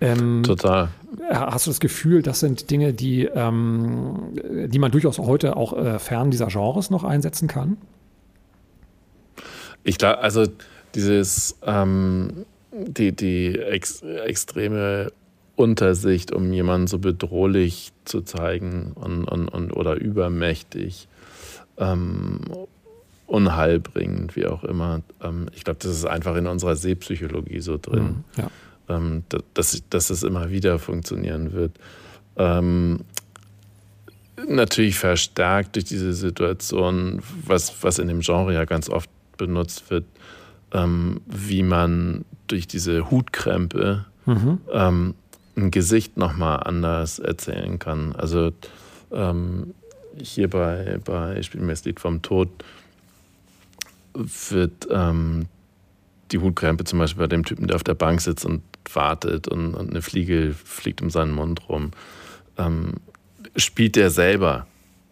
Ähm, 0.00 0.42
Total. 0.42 0.88
Hast 1.30 1.66
du 1.66 1.70
das 1.70 1.80
Gefühl, 1.80 2.22
das 2.22 2.40
sind 2.40 2.70
Dinge, 2.70 2.92
die, 2.92 3.24
ähm, 3.24 4.34
die 4.66 4.78
man 4.78 4.90
durchaus 4.90 5.18
heute 5.18 5.56
auch 5.56 5.72
äh, 5.72 5.98
fern 5.98 6.30
dieser 6.30 6.48
Genres 6.48 6.90
noch 6.90 7.04
einsetzen 7.04 7.48
kann? 7.48 7.78
Ich 9.84 9.96
glaube, 9.96 10.18
also 10.18 10.46
dieses, 10.94 11.56
ähm, 11.64 12.44
die, 12.72 13.12
die 13.12 13.58
ex, 13.58 14.02
extreme 14.02 15.12
Untersicht, 15.56 16.32
um 16.32 16.52
jemanden 16.52 16.86
so 16.86 16.98
bedrohlich 16.98 17.92
zu 18.04 18.20
zeigen 18.20 18.92
und, 18.94 19.24
und, 19.24 19.48
und 19.48 19.72
oder 19.72 19.94
übermächtig, 19.94 21.08
ähm, 21.78 22.40
unheilbringend, 23.32 24.36
wie 24.36 24.46
auch 24.46 24.62
immer. 24.62 25.00
Ähm, 25.22 25.46
ich 25.54 25.64
glaube, 25.64 25.78
das 25.82 25.90
ist 25.90 26.04
einfach 26.04 26.36
in 26.36 26.46
unserer 26.46 26.76
Sehpsychologie 26.76 27.60
so 27.60 27.78
drin, 27.78 28.02
mhm, 28.02 28.24
ja. 28.36 28.50
ähm, 28.94 29.22
dass, 29.54 29.82
dass 29.88 30.10
es 30.10 30.22
immer 30.22 30.50
wieder 30.50 30.78
funktionieren 30.78 31.52
wird. 31.54 31.72
Ähm, 32.36 33.00
natürlich 34.46 34.98
verstärkt 34.98 35.76
durch 35.76 35.86
diese 35.86 36.12
Situation, 36.12 37.22
was, 37.46 37.82
was 37.82 37.98
in 37.98 38.08
dem 38.08 38.20
Genre 38.20 38.52
ja 38.52 38.66
ganz 38.66 38.90
oft 38.90 39.08
benutzt 39.38 39.90
wird, 39.90 40.04
wie 41.26 41.62
man 41.62 42.24
durch 42.46 42.66
diese 42.66 43.10
Hutkrempe 43.10 44.06
mhm. 44.24 44.58
ein 44.72 45.70
Gesicht 45.70 46.16
nochmal 46.16 46.62
anders 46.62 47.18
erzählen 47.18 47.78
kann. 47.78 48.14
Also 48.16 48.52
hier 50.16 50.48
bei, 50.48 50.98
bei 51.04 51.42
Spiel 51.42 51.60
mir 51.60 51.72
das 51.72 51.84
Lied 51.84 52.00
vom 52.00 52.22
Tod 52.22 52.48
wird 54.14 54.88
ähm, 54.90 55.46
die 56.30 56.38
Hutkrempe 56.38 56.84
zum 56.84 56.98
Beispiel 56.98 57.20
bei 57.20 57.28
dem 57.28 57.44
Typen, 57.44 57.66
der 57.66 57.76
auf 57.76 57.84
der 57.84 57.94
Bank 57.94 58.20
sitzt 58.20 58.44
und 58.44 58.62
wartet 58.92 59.48
und, 59.48 59.74
und 59.74 59.90
eine 59.90 60.02
Fliege 60.02 60.54
fliegt 60.64 61.02
um 61.02 61.10
seinen 61.10 61.32
Mund 61.32 61.68
rum, 61.68 61.90
ähm, 62.58 62.94
spielt 63.56 63.96
der 63.96 64.10
selber 64.10 64.66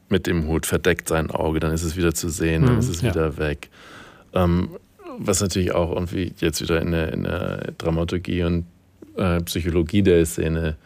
mit 0.09 0.27
dem 0.27 0.47
Hut, 0.47 0.67
verdeckt 0.67 1.09
sein 1.09 1.31
Auge, 1.31 1.61
dann 1.61 1.73
ist 1.73 1.85
es 1.85 1.97
wieder 1.97 2.15
zu 2.15 2.29
sehen, 2.29 2.65
dann 2.65 2.75
mhm, 2.75 2.81
ist 2.81 2.89
es 2.89 3.03
ja. 3.03 3.11
wieder 3.11 3.39
weg. 3.39 3.71
Ähm, 4.33 4.71
was 5.19 5.41
natürlich 5.41 5.73
auch 5.73 5.93
irgendwie 5.93 6.33
jetzt 6.39 6.61
wieder 6.61 6.81
in 6.81 6.93
der, 6.93 7.13
in 7.13 7.25
der 7.25 7.73
Dramaturgie 7.79 8.43
und 8.45 8.65
äh, 9.17 9.41
Psychologie 9.41 10.03
der 10.03 10.25
Szene 10.25 10.77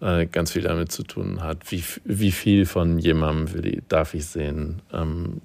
äh, 0.00 0.26
ganz 0.26 0.52
viel 0.52 0.62
damit 0.62 0.90
zu 0.90 1.02
tun 1.02 1.42
hat. 1.42 1.70
Wie, 1.70 1.82
wie 2.04 2.32
viel 2.32 2.66
von 2.66 2.98
jemandem 2.98 3.54
will 3.54 3.66
ich, 3.66 3.82
darf 3.88 4.14
ich 4.14 4.26
sehen? 4.26 4.82
Ähm, 4.92 5.40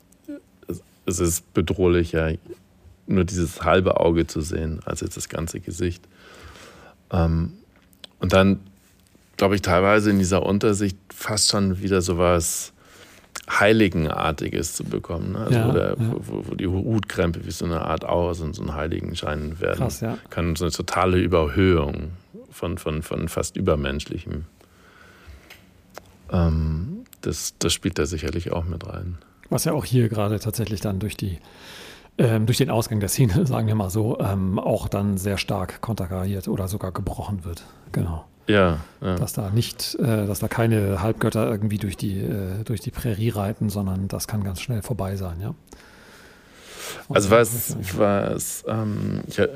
es, 1.08 1.20
ist 1.20 1.54
bedrohlicher, 1.54 2.34
nur 3.08 3.24
dieses 3.24 3.64
halbe 3.64 4.00
Auge 4.00 4.28
zu 4.28 4.42
sehen, 4.42 4.82
als 4.86 5.02
jetzt 5.02 5.18
das 5.18 5.30
ganze 5.30 5.60
Gesicht. 5.60 6.04
Ähm, 7.12 7.54
und 8.20 8.34
dann, 8.34 8.60
glaube 9.38 9.56
ich, 9.56 9.62
teilweise 9.62 10.10
in 10.10 10.20
dieser 10.20 10.44
Untersicht 10.44 10.98
fast 11.14 11.50
schon 11.50 11.82
wieder 11.82 12.02
sowas 12.02 12.74
Heiligenartiges 13.50 14.74
zu 14.74 14.84
bekommen. 14.84 15.34
Ne? 15.34 15.40
Also 15.40 15.54
ja, 15.54 15.68
wo, 15.68 15.72
der, 15.72 15.90
ja. 15.90 15.96
wo, 16.00 16.48
wo, 16.48 16.56
die 16.56 16.68
Hutkrempe 16.68 17.46
wie 17.46 17.52
so 17.52 17.66
eine 17.66 17.82
Art 17.82 18.04
Aura, 18.04 18.34
so, 18.34 18.52
so 18.52 18.62
ein 18.62 18.74
Heiligenschein 18.74 19.60
werden 19.62 19.78
Krass, 19.78 20.02
ja. 20.02 20.18
kann. 20.30 20.56
So 20.56 20.66
eine 20.66 20.72
totale 20.72 21.18
Überhöhung 21.20 22.12
von, 22.52 22.78
von, 22.78 23.04
von 23.04 23.30
fast 23.30 23.56
Übermenschlichem. 23.56 24.46
Ähm, 26.32 27.06
das, 27.22 27.54
das 27.60 27.74
spielt 27.74 28.00
da 28.00 28.06
sicherlich 28.06 28.52
auch 28.52 28.66
mit 28.66 28.86
rein. 28.86 29.18
Was 29.50 29.66
ja 29.66 29.74
auch 29.74 29.86
hier 29.86 30.10
gerade 30.10 30.40
tatsächlich 30.40 30.82
dann 30.82 31.00
durch 31.00 31.16
die 31.16 31.40
ähm, 32.18 32.46
durch 32.46 32.58
den 32.58 32.70
Ausgang 32.70 33.00
der 33.00 33.10
Szene, 33.10 33.46
sagen 33.46 33.68
wir 33.68 33.76
mal 33.76 33.90
so, 33.90 34.20
ähm, 34.20 34.60
auch 34.60 34.88
dann 34.88 35.18
sehr 35.18 35.38
stark 35.38 35.82
konterkariert 35.82 36.48
oder 36.48 36.68
sogar 36.68 36.92
gebrochen 36.92 37.46
wird. 37.46 37.64
Genau. 37.92 38.26
Ja, 38.48 38.80
ja. 39.02 39.16
Dass 39.16 39.34
da 39.34 39.50
nicht, 39.50 39.96
äh, 39.96 40.26
dass 40.26 40.40
da 40.40 40.48
keine 40.48 41.02
Halbgötter 41.02 41.50
irgendwie 41.50 41.78
durch 41.78 41.98
die, 41.98 42.20
äh, 42.20 42.64
durch 42.64 42.80
die 42.80 42.92
Prärie 42.92 43.30
reiten, 43.30 43.70
sondern 43.70 44.08
das 44.08 44.28
kann 44.28 44.44
ganz 44.44 44.62
schnell 44.62 44.82
vorbei 44.82 45.18
sein, 45.18 45.42
ja. 45.42 45.54
also 47.10 47.30
was, 47.30 47.76
was 47.98 48.64
ähm, 48.68 49.22
ich 49.28 49.38
äh, 49.38 49.50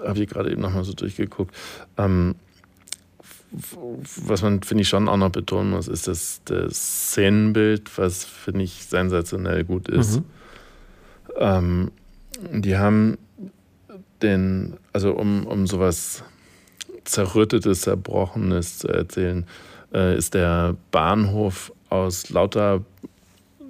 habe 0.00 0.14
hier 0.14 0.26
gerade 0.26 0.50
eben 0.50 0.62
nochmal 0.62 0.84
so 0.84 0.94
durchgeguckt, 0.94 1.54
ähm, 1.98 2.36
was 3.52 4.42
man, 4.42 4.62
finde 4.62 4.82
ich, 4.82 4.88
schon 4.88 5.08
auch 5.08 5.16
noch 5.16 5.30
betonen 5.30 5.70
muss, 5.70 5.88
ist 5.88 6.08
das, 6.08 6.40
das 6.44 7.08
Szenenbild, 7.10 7.96
was, 7.98 8.24
finde 8.24 8.64
ich, 8.64 8.84
sensationell 8.84 9.64
gut 9.64 9.88
ist. 9.88 10.16
Mhm. 10.16 10.24
Ähm, 11.38 11.90
die 12.52 12.76
haben 12.76 13.18
den, 14.22 14.74
also 14.92 15.12
um, 15.12 15.46
um 15.46 15.66
sowas 15.66 16.22
Zerrüttetes, 17.04 17.82
Zerbrochenes 17.82 18.78
zu 18.78 18.88
erzählen, 18.88 19.46
äh, 19.92 20.16
ist 20.16 20.34
der 20.34 20.76
Bahnhof 20.90 21.72
aus 21.88 22.30
lauter 22.30 22.84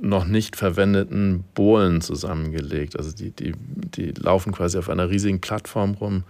noch 0.01 0.27
nicht 0.27 0.57
verwendeten 0.57 1.45
Bohlen 1.55 2.01
zusammengelegt. 2.01 2.99
Also 2.99 3.15
die, 3.15 3.31
die, 3.31 3.55
die 3.97 4.13
laufen 4.13 4.53
quasi 4.53 4.79
auf 4.79 4.89
einer 4.89 5.09
riesigen 5.09 5.41
Plattform 5.41 5.93
rum, 5.95 6.25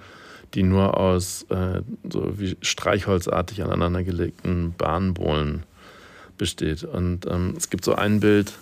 die 0.55 0.63
nur 0.63 0.99
aus 0.99 1.47
äh, 1.51 1.83
so 2.11 2.39
wie 2.39 2.57
streichholzartig 2.63 3.63
aneinandergelegten 3.63 4.75
Bahnbohlen 4.77 5.65
besteht. 6.39 6.85
Und 6.85 7.27
ähm, 7.27 7.55
es 7.57 7.71
gibt 7.71 7.85
so 7.85 7.95
ein 7.95 8.21
Bild, 8.21 8.53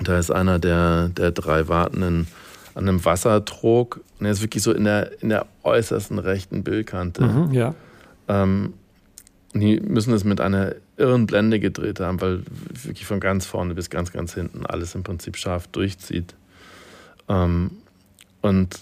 da 0.00 0.18
ist 0.18 0.30
einer 0.30 0.58
der, 0.58 1.08
der 1.08 1.30
drei 1.30 1.68
Wartenden 1.68 2.26
an 2.74 2.88
einem 2.88 3.04
Wassertrog. 3.04 4.00
Und 4.18 4.26
er 4.26 4.32
ist 4.32 4.42
wirklich 4.42 4.62
so 4.62 4.72
in 4.72 4.84
der, 4.84 5.22
in 5.22 5.28
der 5.28 5.46
äußersten 5.62 6.18
rechten 6.18 6.64
Bildkante. 6.64 7.22
Mhm, 7.22 7.52
ja. 7.52 7.74
Ähm, 8.28 8.74
die 9.54 9.80
müssen 9.80 10.14
es 10.14 10.24
mit 10.24 10.40
einer 10.40 10.74
irren 10.96 11.26
Blende 11.26 11.60
gedreht 11.60 12.00
haben, 12.00 12.20
weil 12.20 12.42
wirklich 12.84 13.06
von 13.06 13.20
ganz 13.20 13.44
vorne 13.44 13.74
bis 13.74 13.90
ganz, 13.90 14.12
ganz 14.12 14.34
hinten 14.34 14.64
alles 14.64 14.94
im 14.94 15.02
Prinzip 15.02 15.36
scharf 15.36 15.66
durchzieht. 15.68 16.34
Ähm, 17.28 17.70
und 18.40 18.80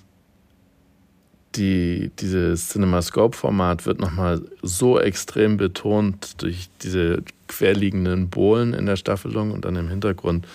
die, 1.57 2.11
dieses 2.19 2.69
CinemaScope-Format 2.69 3.87
wird 3.87 4.01
nochmal 4.01 4.43
so 4.63 5.01
extrem 5.01 5.57
betont 5.57 6.41
durch 6.43 6.69
diese 6.83 7.23
querliegenden 7.49 8.29
Bohlen 8.29 8.73
in 8.73 8.87
der 8.87 8.97
Staffelung 8.97 9.51
und 9.51 9.65
dann 9.65 9.77
im 9.77 9.89
Hintergrund 9.89 10.47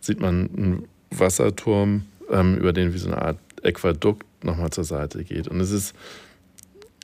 sieht 0.00 0.20
man 0.20 0.50
einen 0.56 0.88
Wasserturm 1.10 2.02
ähm, 2.30 2.56
über 2.56 2.72
den 2.72 2.94
wie 2.94 2.98
so 2.98 3.08
eine 3.08 3.20
Art 3.20 3.38
Aquädukt 3.64 4.24
nochmal 4.44 4.70
zur 4.70 4.84
Seite 4.84 5.24
geht. 5.24 5.48
Und 5.48 5.60
es 5.60 5.72
ist, 5.72 5.94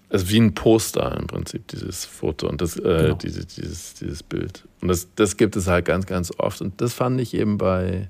es 0.09 0.23
ist 0.23 0.31
wie 0.31 0.41
ein 0.41 0.55
Poster 0.55 1.17
im 1.19 1.27
Prinzip, 1.27 1.67
dieses 1.69 2.05
Foto 2.05 2.49
und 2.49 2.61
das, 2.61 2.77
äh, 2.77 2.83
genau. 2.83 3.15
diese, 3.15 3.45
dieses, 3.45 3.95
dieses 3.95 4.23
Bild. 4.23 4.65
Und 4.81 4.89
das, 4.89 5.09
das 5.17 5.37
gibt 5.37 5.57
es 5.57 5.67
halt 5.67 5.87
ganz, 5.87 6.07
ganz 6.07 6.33
oft. 6.39 6.61
Und 6.61 6.81
das 6.81 6.93
fand 6.93 7.21
ich 7.21 7.35
eben 7.35 7.59
bei, 7.59 8.09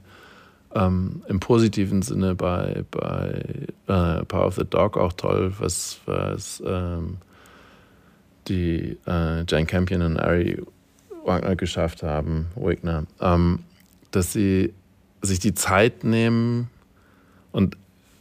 ähm, 0.74 1.22
im 1.28 1.40
positiven 1.40 2.02
Sinne 2.02 2.34
bei, 2.34 2.84
bei 2.90 3.44
äh, 3.87 4.24
Power 4.24 4.46
of 4.46 4.56
the 4.56 4.64
Dog 4.64 4.96
auch 4.96 5.12
toll, 5.12 5.52
was, 5.58 6.00
was 6.06 6.62
ähm, 6.66 7.18
die 8.48 8.98
äh, 9.06 9.44
Jane 9.46 9.66
Campion 9.66 10.02
und 10.02 10.18
Ari 10.18 10.60
Wagner 11.24 11.56
geschafft 11.56 12.02
haben, 12.02 12.46
Wagner, 12.54 13.04
ähm, 13.20 13.60
dass 14.10 14.32
sie 14.32 14.74
sich 15.22 15.38
die 15.38 15.54
Zeit 15.54 16.04
nehmen 16.04 16.68
und 17.52 17.76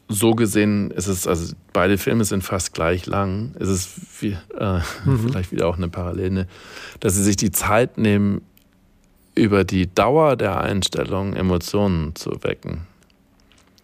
so 0.07 0.35
gesehen 0.35 0.91
ist 0.91 1.07
es, 1.07 1.27
also 1.27 1.55
beide 1.71 1.97
Filme 1.97 2.23
sind 2.23 2.43
fast 2.43 2.73
gleich 2.73 3.05
lang. 3.05 3.55
Es 3.59 3.67
ist 3.67 4.21
wie, 4.21 4.37
äh, 4.57 4.79
mhm. 5.05 5.19
vielleicht 5.27 5.51
wieder 5.51 5.67
auch 5.67 5.77
eine 5.77 5.89
Parallele, 5.89 6.47
dass 6.99 7.15
sie 7.15 7.23
sich 7.23 7.35
die 7.35 7.51
Zeit 7.51 7.97
nehmen, 7.97 8.41
über 9.35 9.63
die 9.63 9.93
Dauer 9.93 10.35
der 10.35 10.61
Einstellung 10.61 11.33
Emotionen 11.33 12.15
zu 12.15 12.31
wecken. 12.43 12.87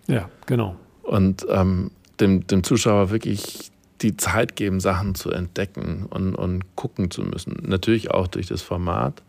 Ja, 0.08 0.30
genau. 0.46 0.76
Und 1.04 1.46
ähm, 1.50 1.92
dem, 2.20 2.46
dem 2.48 2.64
Zuschauer 2.64 3.10
wirklich 3.10 3.72
die 4.02 4.16
Zeit 4.16 4.56
geben, 4.56 4.80
Sachen 4.80 5.16
zu 5.16 5.32
entdecken 5.32 6.06
und, 6.10 6.36
und 6.36 6.76
gucken 6.76 7.12
zu 7.12 7.22
müssen. 7.24 7.58
Natürlich 7.64 8.12
auch 8.12 8.28
durch 8.28 8.48
das 8.48 8.62
Format, 8.62 9.24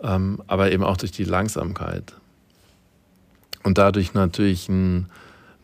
ähm, 0.00 0.42
aber 0.46 0.72
eben 0.72 0.84
auch 0.84 0.96
durch 0.96 1.12
die 1.12 1.24
Langsamkeit. 1.24 2.14
Und 3.64 3.78
dadurch 3.78 4.14
natürlich 4.14 4.68
ein 4.68 5.08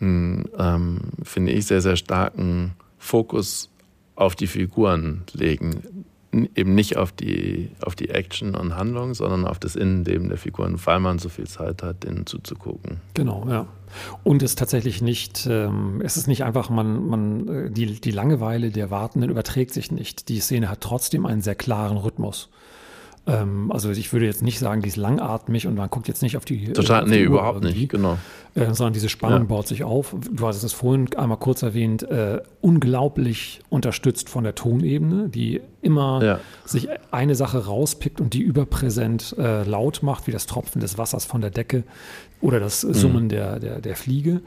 einen, 0.00 0.48
ähm, 0.58 1.00
finde 1.22 1.52
ich, 1.52 1.66
sehr, 1.66 1.80
sehr 1.80 1.96
starken 1.96 2.72
Fokus 2.98 3.70
auf 4.16 4.36
die 4.36 4.46
Figuren 4.46 5.24
legen. 5.32 6.04
Eben 6.54 6.74
nicht 6.74 6.96
auf 6.96 7.12
die, 7.12 7.70
auf 7.80 7.94
die 7.94 8.10
Action 8.10 8.54
und 8.54 8.76
Handlung, 8.76 9.14
sondern 9.14 9.46
auf 9.46 9.58
das 9.58 9.76
Innenleben 9.76 10.28
der 10.28 10.38
Figuren, 10.38 10.78
weil 10.84 11.00
man 11.00 11.18
so 11.18 11.28
viel 11.28 11.46
Zeit 11.46 11.82
hat, 11.82 12.04
denen 12.04 12.26
zuzugucken. 12.26 12.98
Genau, 13.14 13.46
ja. 13.48 13.66
Und 14.22 14.42
es 14.42 14.56
tatsächlich 14.56 15.02
nicht, 15.02 15.46
ähm, 15.48 16.00
es 16.04 16.16
ist 16.16 16.26
nicht 16.26 16.44
einfach, 16.44 16.70
man, 16.70 17.06
man, 17.06 17.48
äh, 17.48 17.70
die, 17.70 18.00
die 18.00 18.10
Langeweile 18.10 18.70
der 18.70 18.90
Wartenden 18.90 19.30
überträgt 19.30 19.72
sich 19.72 19.92
nicht. 19.92 20.28
Die 20.28 20.40
Szene 20.40 20.68
hat 20.68 20.80
trotzdem 20.80 21.26
einen 21.26 21.42
sehr 21.42 21.54
klaren 21.54 21.96
Rhythmus. 21.96 22.50
Ähm, 23.26 23.72
also 23.72 23.90
ich 23.90 24.12
würde 24.12 24.26
jetzt 24.26 24.42
nicht 24.42 24.58
sagen, 24.58 24.82
die 24.82 24.88
ist 24.88 24.96
langatmig 24.96 25.66
und 25.66 25.76
man 25.76 25.88
guckt 25.88 26.08
jetzt 26.08 26.22
nicht 26.22 26.36
auf 26.36 26.44
die. 26.44 26.72
Total, 26.72 27.02
auf 27.02 27.08
die 27.08 27.16
nee, 27.16 27.22
überhaupt 27.22 27.64
nicht, 27.64 27.88
genau. 27.88 28.18
Äh, 28.54 28.72
sondern 28.74 28.92
diese 28.92 29.08
Spannung 29.08 29.40
ja. 29.40 29.44
baut 29.46 29.66
sich 29.66 29.82
auf. 29.82 30.14
Du 30.30 30.46
hast 30.46 30.62
es 30.62 30.72
vorhin 30.72 31.08
einmal 31.16 31.38
kurz 31.38 31.62
erwähnt, 31.62 32.02
äh, 32.02 32.40
unglaublich 32.60 33.60
unterstützt 33.70 34.28
von 34.28 34.44
der 34.44 34.54
Tonebene, 34.54 35.28
die 35.28 35.62
immer 35.80 36.22
ja. 36.22 36.40
sich 36.64 36.88
eine 37.10 37.34
Sache 37.34 37.64
rauspickt 37.64 38.20
und 38.20 38.34
die 38.34 38.42
überpräsent 38.42 39.34
äh, 39.38 39.64
laut 39.64 40.02
macht, 40.02 40.26
wie 40.26 40.32
das 40.32 40.46
Tropfen 40.46 40.80
des 40.80 40.98
Wassers 40.98 41.24
von 41.24 41.40
der 41.40 41.50
Decke 41.50 41.84
oder 42.42 42.60
das 42.60 42.84
mhm. 42.84 42.94
Summen 42.94 43.24
mhm. 43.24 43.28
der, 43.30 43.58
der, 43.58 43.80
der 43.80 43.96
Fliege. 43.96 44.42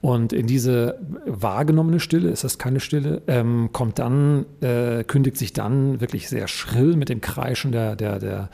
Und 0.00 0.32
in 0.32 0.46
diese 0.46 0.98
wahrgenommene 1.26 2.00
Stille, 2.00 2.30
ist 2.30 2.42
das 2.42 2.56
keine 2.56 2.80
Stille, 2.80 3.20
ähm, 3.26 3.68
kommt 3.72 3.98
dann, 3.98 4.46
äh, 4.62 5.04
kündigt 5.04 5.36
sich 5.36 5.52
dann 5.52 6.00
wirklich 6.00 6.28
sehr 6.28 6.48
schrill 6.48 6.96
mit 6.96 7.10
dem 7.10 7.20
Kreischen 7.20 7.70
der, 7.70 7.96
der, 7.96 8.18
der, 8.18 8.48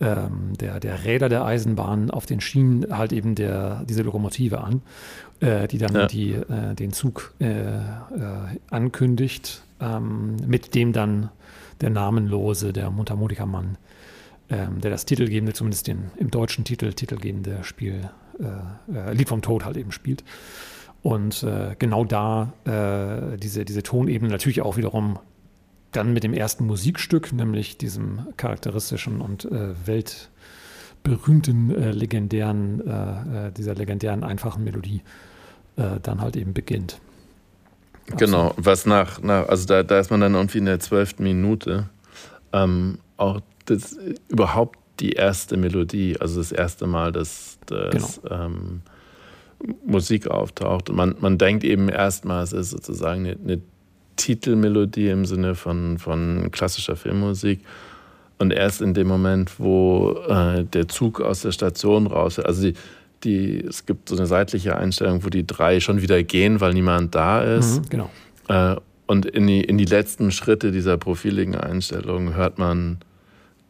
ähm, 0.00 0.54
der, 0.58 0.80
der 0.80 1.04
Räder 1.04 1.28
der 1.28 1.44
Eisenbahn 1.44 2.10
auf 2.10 2.26
den 2.26 2.40
Schienen 2.40 2.86
halt 2.90 3.12
eben 3.12 3.36
der, 3.36 3.84
diese 3.88 4.02
Lokomotive 4.02 4.62
an, 4.62 4.82
äh, 5.38 5.68
die 5.68 5.78
dann 5.78 5.94
ja. 5.94 6.06
die, 6.06 6.32
äh, 6.32 6.74
den 6.74 6.92
Zug 6.92 7.34
äh, 7.40 7.50
äh, 7.50 7.80
ankündigt, 8.70 9.62
ähm, 9.80 10.36
mit 10.44 10.74
dem 10.74 10.92
dann 10.92 11.30
der 11.80 11.90
namenlose, 11.90 12.72
der 12.72 12.90
Mundharmonikamann, 12.90 13.78
ähm, 14.50 14.80
der 14.80 14.90
das 14.90 15.04
titelgebende, 15.04 15.52
zumindest 15.52 15.86
den 15.86 16.10
im 16.16 16.32
deutschen 16.32 16.64
Titel 16.64 16.92
titelgebende 16.92 17.62
Spiel 17.62 18.10
äh, 18.38 19.10
äh, 19.10 19.12
Lied 19.12 19.28
vom 19.28 19.42
Tod 19.42 19.64
halt 19.64 19.76
eben 19.76 19.92
spielt. 19.92 20.24
Und 21.02 21.42
äh, 21.42 21.76
genau 21.78 22.04
da 22.04 22.52
äh, 22.64 23.36
diese, 23.36 23.64
diese 23.64 23.82
Tonebene 23.82 24.30
natürlich 24.30 24.62
auch 24.62 24.76
wiederum 24.76 25.18
dann 25.92 26.12
mit 26.12 26.24
dem 26.24 26.32
ersten 26.32 26.66
Musikstück, 26.66 27.32
nämlich 27.32 27.76
diesem 27.78 28.26
charakteristischen 28.36 29.20
und 29.20 29.44
äh, 29.44 29.74
weltberühmten, 29.84 31.74
äh, 31.74 31.90
legendären, 31.90 32.80
äh, 32.86 33.52
dieser 33.52 33.74
legendären, 33.74 34.24
einfachen 34.24 34.64
Melodie 34.64 35.02
dann 35.76 36.20
halt 36.20 36.36
eben 36.36 36.52
beginnt. 36.54 37.00
Genau, 38.16 38.54
was 38.56 38.86
nach, 38.86 39.20
nach 39.22 39.48
also 39.48 39.66
da, 39.66 39.82
da 39.82 39.98
ist 39.98 40.10
man 40.12 40.20
dann 40.20 40.34
irgendwie 40.34 40.58
in 40.58 40.66
der 40.66 40.78
zwölften 40.78 41.24
Minute. 41.24 41.88
Ähm, 42.52 42.98
auch 43.16 43.40
das, 43.64 43.98
überhaupt 44.28 44.78
die 45.00 45.12
erste 45.12 45.56
Melodie, 45.56 46.16
also 46.20 46.38
das 46.40 46.52
erste 46.52 46.86
Mal, 46.86 47.12
dass, 47.12 47.58
dass 47.66 48.20
genau. 48.22 48.34
ähm, 48.44 48.82
Musik 49.84 50.28
auftaucht. 50.28 50.90
Man, 50.92 51.16
man 51.20 51.38
denkt 51.38 51.64
eben 51.64 51.88
erstmal, 51.88 52.44
es 52.44 52.52
ist 52.52 52.70
sozusagen 52.70 53.26
eine, 53.26 53.36
eine 53.42 53.60
Titelmelodie 54.16 55.08
im 55.08 55.24
Sinne 55.24 55.54
von, 55.54 55.98
von 55.98 56.50
klassischer 56.52 56.96
Filmmusik. 56.96 57.60
Und 58.38 58.52
erst 58.52 58.82
in 58.82 58.94
dem 58.94 59.06
Moment, 59.06 59.58
wo 59.58 60.18
äh, 60.28 60.64
der 60.64 60.88
Zug 60.88 61.20
aus 61.20 61.42
der 61.42 61.52
Station 61.52 62.06
raus, 62.06 62.38
also 62.38 62.62
die, 62.62 62.74
die, 63.22 63.60
es 63.60 63.86
gibt 63.86 64.08
so 64.08 64.16
eine 64.16 64.26
seitliche 64.26 64.76
Einstellung, 64.76 65.24
wo 65.24 65.28
die 65.28 65.46
drei 65.46 65.80
schon 65.80 66.02
wieder 66.02 66.22
gehen, 66.22 66.60
weil 66.60 66.74
niemand 66.74 67.14
da 67.14 67.42
ist. 67.42 67.80
Mhm, 67.80 67.88
genau. 67.88 68.10
Äh, 68.48 68.76
und 69.06 69.26
in 69.26 69.46
die, 69.46 69.60
in 69.60 69.78
die 69.78 69.84
letzten 69.84 70.30
Schritte 70.30 70.72
dieser 70.72 70.96
profiligen 70.96 71.54
Einstellung 71.54 72.34
hört 72.34 72.58
man 72.58 72.98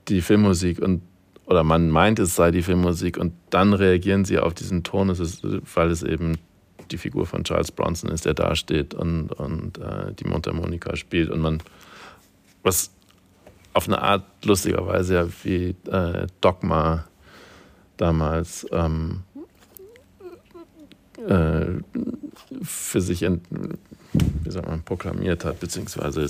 die 0.09 0.21
Filmmusik 0.21 0.81
und 0.81 1.03
oder 1.47 1.65
man 1.65 1.91
meint, 1.91 2.19
es 2.19 2.35
sei 2.35 2.51
die 2.51 2.63
Filmmusik 2.63 3.19
und 3.19 3.35
dann 3.51 3.73
reagieren 3.75 4.25
sie 4.25 4.39
auf 4.39 4.55
diesen 4.55 4.83
Ton, 4.83 5.11
ist, 5.11 5.43
weil 5.75 5.91
es 5.91 6.03
eben 6.03 6.39
die 6.91 6.99
Figur 6.99 7.27
von 7.27 7.45
Charles 7.45 7.73
Bronson 7.73 8.11
ist, 8.11 8.25
der 8.25 8.35
da 8.35 8.55
steht 8.55 8.95
und, 8.95 9.33
und 9.33 9.79
äh, 9.79 10.13
die 10.15 10.25
Mundharmonika 10.25 10.97
spielt 10.97 11.31
und 11.31 11.41
man, 11.41 11.63
was 12.63 12.91
auf 13.73 13.89
eine 13.89 14.01
Art 14.01 14.25
lustigerweise 14.45 15.15
ja 15.15 15.27
wie 15.43 15.75
äh, 15.91 16.27
Dogma 16.41 17.05
damals 17.97 18.67
ähm, 18.71 19.23
äh, 21.27 21.67
für 22.63 23.01
sich 23.01 23.23
ent, 23.23 23.45
wie 24.13 24.51
sagt 24.51 24.69
man, 24.69 24.83
proklamiert 24.83 25.45
hat, 25.45 25.61
beziehungsweise 25.61 26.27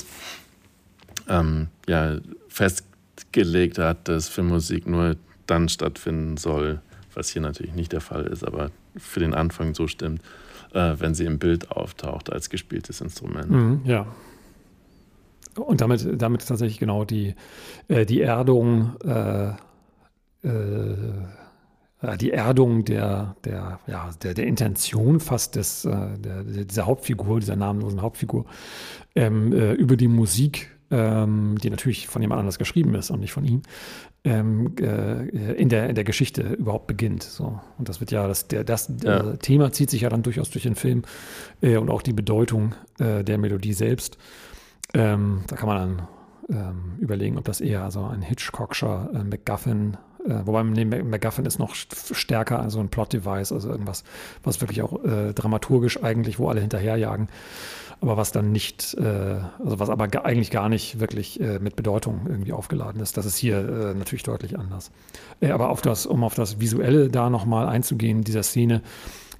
ähm, 1.28 1.68
ja, 1.86 2.18
fest 2.48 2.84
gelegt 3.32 3.78
hat, 3.78 4.08
dass 4.08 4.28
Filmmusik 4.28 4.86
nur 4.86 5.16
dann 5.46 5.68
stattfinden 5.68 6.36
soll, 6.36 6.80
was 7.14 7.30
hier 7.30 7.42
natürlich 7.42 7.74
nicht 7.74 7.92
der 7.92 8.00
Fall 8.00 8.26
ist, 8.26 8.44
aber 8.44 8.70
für 8.96 9.20
den 9.20 9.34
Anfang 9.34 9.74
so 9.74 9.86
stimmt, 9.86 10.22
äh, 10.72 10.94
wenn 10.98 11.14
sie 11.14 11.24
im 11.24 11.38
Bild 11.38 11.70
auftaucht 11.70 12.32
als 12.32 12.50
gespieltes 12.50 13.00
Instrument. 13.00 13.50
Mhm, 13.50 13.80
ja. 13.84 14.06
Und 15.54 15.80
damit, 15.80 16.20
damit 16.20 16.46
tatsächlich 16.46 16.78
genau 16.78 17.04
die, 17.04 17.34
äh, 17.88 18.04
die 18.04 18.20
Erdung, 18.20 18.96
äh, 19.04 19.50
äh 20.42 20.52
die 22.20 22.32
Erdung 22.32 22.84
der, 22.84 23.34
der, 23.44 23.80
ja, 23.86 24.10
der, 24.22 24.34
der 24.34 24.46
Intention 24.46 25.20
fast 25.20 25.56
des, 25.56 25.86
äh, 25.86 26.18
der, 26.18 26.42
dieser 26.42 26.84
Hauptfigur, 26.84 27.40
dieser 27.40 27.56
namenlosen 27.56 28.02
Hauptfigur, 28.02 28.44
ähm, 29.14 29.54
äh, 29.54 29.72
über 29.72 29.96
die 29.96 30.08
Musik 30.08 30.73
ähm, 30.94 31.56
die 31.60 31.70
natürlich 31.70 32.06
von 32.06 32.22
jemand 32.22 32.38
anders 32.38 32.58
geschrieben 32.58 32.94
ist 32.94 33.10
und 33.10 33.18
nicht 33.18 33.32
von 33.32 33.44
ihm, 33.44 33.62
ähm, 34.22 34.74
äh, 34.80 35.52
in, 35.54 35.68
der, 35.68 35.88
in 35.88 35.96
der 35.96 36.04
Geschichte 36.04 36.42
überhaupt 36.42 36.86
beginnt. 36.86 37.24
So. 37.24 37.60
Und 37.78 37.88
das 37.88 37.98
wird 37.98 38.12
ja, 38.12 38.28
das, 38.28 38.46
der, 38.46 38.62
das 38.62 38.90
ja. 39.02 39.32
äh, 39.32 39.36
Thema 39.38 39.72
zieht 39.72 39.90
sich 39.90 40.02
ja 40.02 40.08
dann 40.08 40.22
durchaus 40.22 40.50
durch 40.50 40.62
den 40.62 40.76
Film 40.76 41.02
äh, 41.62 41.76
und 41.78 41.90
auch 41.90 42.02
die 42.02 42.12
Bedeutung 42.12 42.76
äh, 43.00 43.24
der 43.24 43.38
Melodie 43.38 43.72
selbst. 43.72 44.18
Ähm, 44.94 45.42
da 45.48 45.56
kann 45.56 45.68
man 45.68 45.76
dann 45.76 46.08
ähm, 46.48 46.98
überlegen, 47.00 47.38
ob 47.38 47.44
das 47.44 47.60
eher 47.60 47.90
so 47.90 48.04
ein 48.04 48.22
Hitchcockscher 48.22 49.10
äh, 49.12 49.24
MacGuffin 49.24 49.96
äh, 50.26 50.46
wobei 50.46 50.62
nee, 50.62 50.84
MacGuffin 50.84 51.44
ist 51.44 51.58
noch 51.58 51.74
stärker, 51.74 52.60
also 52.60 52.80
ein 52.80 52.88
Plot-Device, 52.88 53.52
also 53.52 53.68
irgendwas, 53.68 54.04
was 54.42 54.60
wirklich 54.62 54.80
auch 54.80 55.04
äh, 55.04 55.34
dramaturgisch 55.34 56.02
eigentlich, 56.02 56.38
wo 56.38 56.48
alle 56.48 56.62
hinterherjagen 56.62 57.28
aber 58.04 58.18
was 58.18 58.32
dann 58.32 58.52
nicht, 58.52 58.94
äh, 59.00 59.40
also 59.64 59.78
was 59.78 59.88
aber 59.88 60.08
eigentlich 60.26 60.50
gar 60.50 60.68
nicht 60.68 61.00
wirklich 61.00 61.40
äh, 61.40 61.58
mit 61.58 61.74
Bedeutung 61.74 62.26
irgendwie 62.28 62.52
aufgeladen 62.52 63.00
ist. 63.00 63.16
Das 63.16 63.24
ist 63.24 63.38
hier 63.38 63.58
äh, 63.58 63.94
natürlich 63.94 64.24
deutlich 64.24 64.58
anders. 64.58 64.90
Äh, 65.40 65.50
aber 65.50 65.70
auf 65.70 65.80
das, 65.80 66.04
um 66.04 66.22
auf 66.22 66.34
das 66.34 66.60
Visuelle 66.60 67.08
da 67.08 67.30
nochmal 67.30 67.66
einzugehen, 67.66 68.22
dieser 68.22 68.42
Szene, 68.42 68.82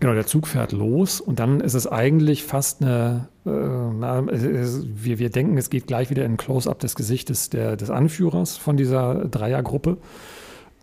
genau, 0.01 0.15
der 0.15 0.27
Zug 0.27 0.47
fährt 0.47 0.73
los 0.73 1.21
und 1.21 1.41
dann 1.41 1.61
ist 1.61 1.75
es 1.75 1.87
eigentlich 1.87 2.43
fast 2.43 2.81
eine, 2.81 3.29
äh, 3.45 3.51
na, 3.51 4.25
wir, 4.27 5.19
wir 5.19 5.29
denken, 5.29 5.59
es 5.59 5.69
geht 5.69 5.87
gleich 5.87 6.09
wieder 6.09 6.25
in 6.25 6.33
ein 6.33 6.37
Close-up 6.39 6.79
des 6.79 6.95
Gesichtes 6.95 7.51
der, 7.51 7.77
des 7.77 7.91
Anführers 7.91 8.57
von 8.57 8.79
dieser 8.79 9.27
Dreiergruppe. 9.27 9.99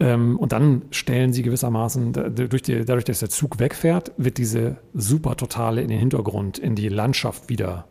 Ähm, 0.01 0.37
und 0.39 0.51
dann 0.51 0.81
stellen 0.89 1.31
sie 1.31 1.43
gewissermaßen, 1.43 2.13
durch 2.33 2.63
die, 2.63 2.83
dadurch, 2.83 3.05
dass 3.05 3.19
der 3.19 3.29
Zug 3.29 3.59
wegfährt, 3.59 4.11
wird 4.17 4.39
diese 4.39 4.77
super 4.95 5.37
totale 5.37 5.81
in 5.81 5.89
den 5.89 5.99
Hintergrund, 5.99 6.57
in 6.57 6.75
die 6.75 6.89
Landschaft 6.89 7.49
wieder 7.49 7.85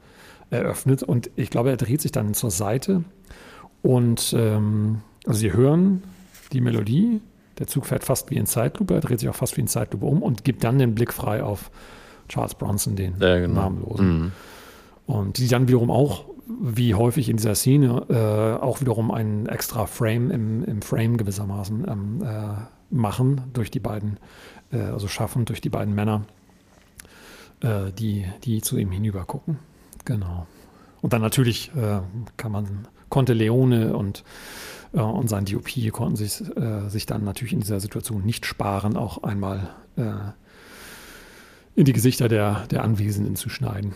eröffnet. 0.50 1.04
Und 1.04 1.30
ich 1.36 1.50
glaube, 1.50 1.70
er 1.70 1.76
dreht 1.76 2.00
sich 2.00 2.10
dann 2.10 2.34
zur 2.34 2.50
Seite. 2.50 3.04
Und 3.82 4.34
ähm, 4.36 5.02
also 5.24 5.38
sie 5.38 5.52
hören 5.52 6.02
die 6.52 6.60
Melodie, 6.60 7.20
der 7.60 7.68
Zug 7.68 7.86
fährt 7.86 8.02
fast 8.02 8.28
wie 8.30 8.36
in 8.36 8.46
Zeitlupe, 8.46 8.94
er 8.94 9.00
dreht 9.00 9.20
sich 9.20 9.28
auch 9.28 9.36
fast 9.36 9.56
wie 9.56 9.60
in 9.60 9.68
Zeitlupe 9.68 10.04
um 10.04 10.22
und 10.22 10.44
gibt 10.44 10.64
dann 10.64 10.78
den 10.78 10.96
Blick 10.96 11.12
frei 11.12 11.44
auf 11.44 11.70
Charles 12.28 12.56
Bronson, 12.56 12.96
den 12.96 13.14
ja, 13.20 13.38
genau. 13.38 13.62
Namenlosen. 13.62 14.18
Mhm. 14.18 14.32
Und 15.06 15.38
die 15.38 15.46
dann 15.46 15.68
wiederum 15.68 15.90
auch 15.90 16.24
wie 16.58 16.94
häufig 16.94 17.28
in 17.28 17.36
dieser 17.36 17.54
Szene 17.54 18.06
äh, 18.08 18.62
auch 18.62 18.80
wiederum 18.80 19.10
einen 19.10 19.46
extra 19.46 19.86
Frame 19.86 20.30
im, 20.30 20.64
im 20.64 20.82
Frame 20.82 21.16
gewissermaßen 21.16 21.86
ähm, 21.88 22.22
äh, 22.22 22.54
machen 22.90 23.42
durch 23.52 23.70
die 23.70 23.80
beiden, 23.80 24.18
äh, 24.72 24.80
also 24.80 25.08
schaffen 25.08 25.44
durch 25.44 25.60
die 25.60 25.68
beiden 25.68 25.94
Männer, 25.94 26.24
äh, 27.60 27.92
die, 27.92 28.26
die 28.44 28.60
zu 28.62 28.78
ihm 28.78 28.90
hinüber 28.90 29.24
gucken. 29.24 29.58
Genau. 30.04 30.46
Und 31.02 31.12
dann 31.12 31.22
natürlich 31.22 31.70
äh, 31.76 32.00
kann 32.36 32.52
man, 32.52 32.88
konnte 33.08 33.32
Leone 33.32 33.96
und, 33.96 34.24
äh, 34.92 35.00
und 35.00 35.28
sein 35.28 35.44
DOP 35.44 35.68
konnten 35.92 36.16
sich, 36.16 36.42
sich 36.88 37.06
dann 37.06 37.24
natürlich 37.24 37.52
in 37.52 37.60
dieser 37.60 37.80
Situation 37.80 38.24
nicht 38.24 38.46
sparen, 38.46 38.96
auch 38.96 39.22
einmal 39.22 39.74
in 41.74 41.84
die 41.84 41.92
Gesichter 41.92 42.28
der, 42.28 42.66
der 42.68 42.84
Anwesenden 42.84 43.36
zu 43.36 43.50
schneiden. 43.50 43.94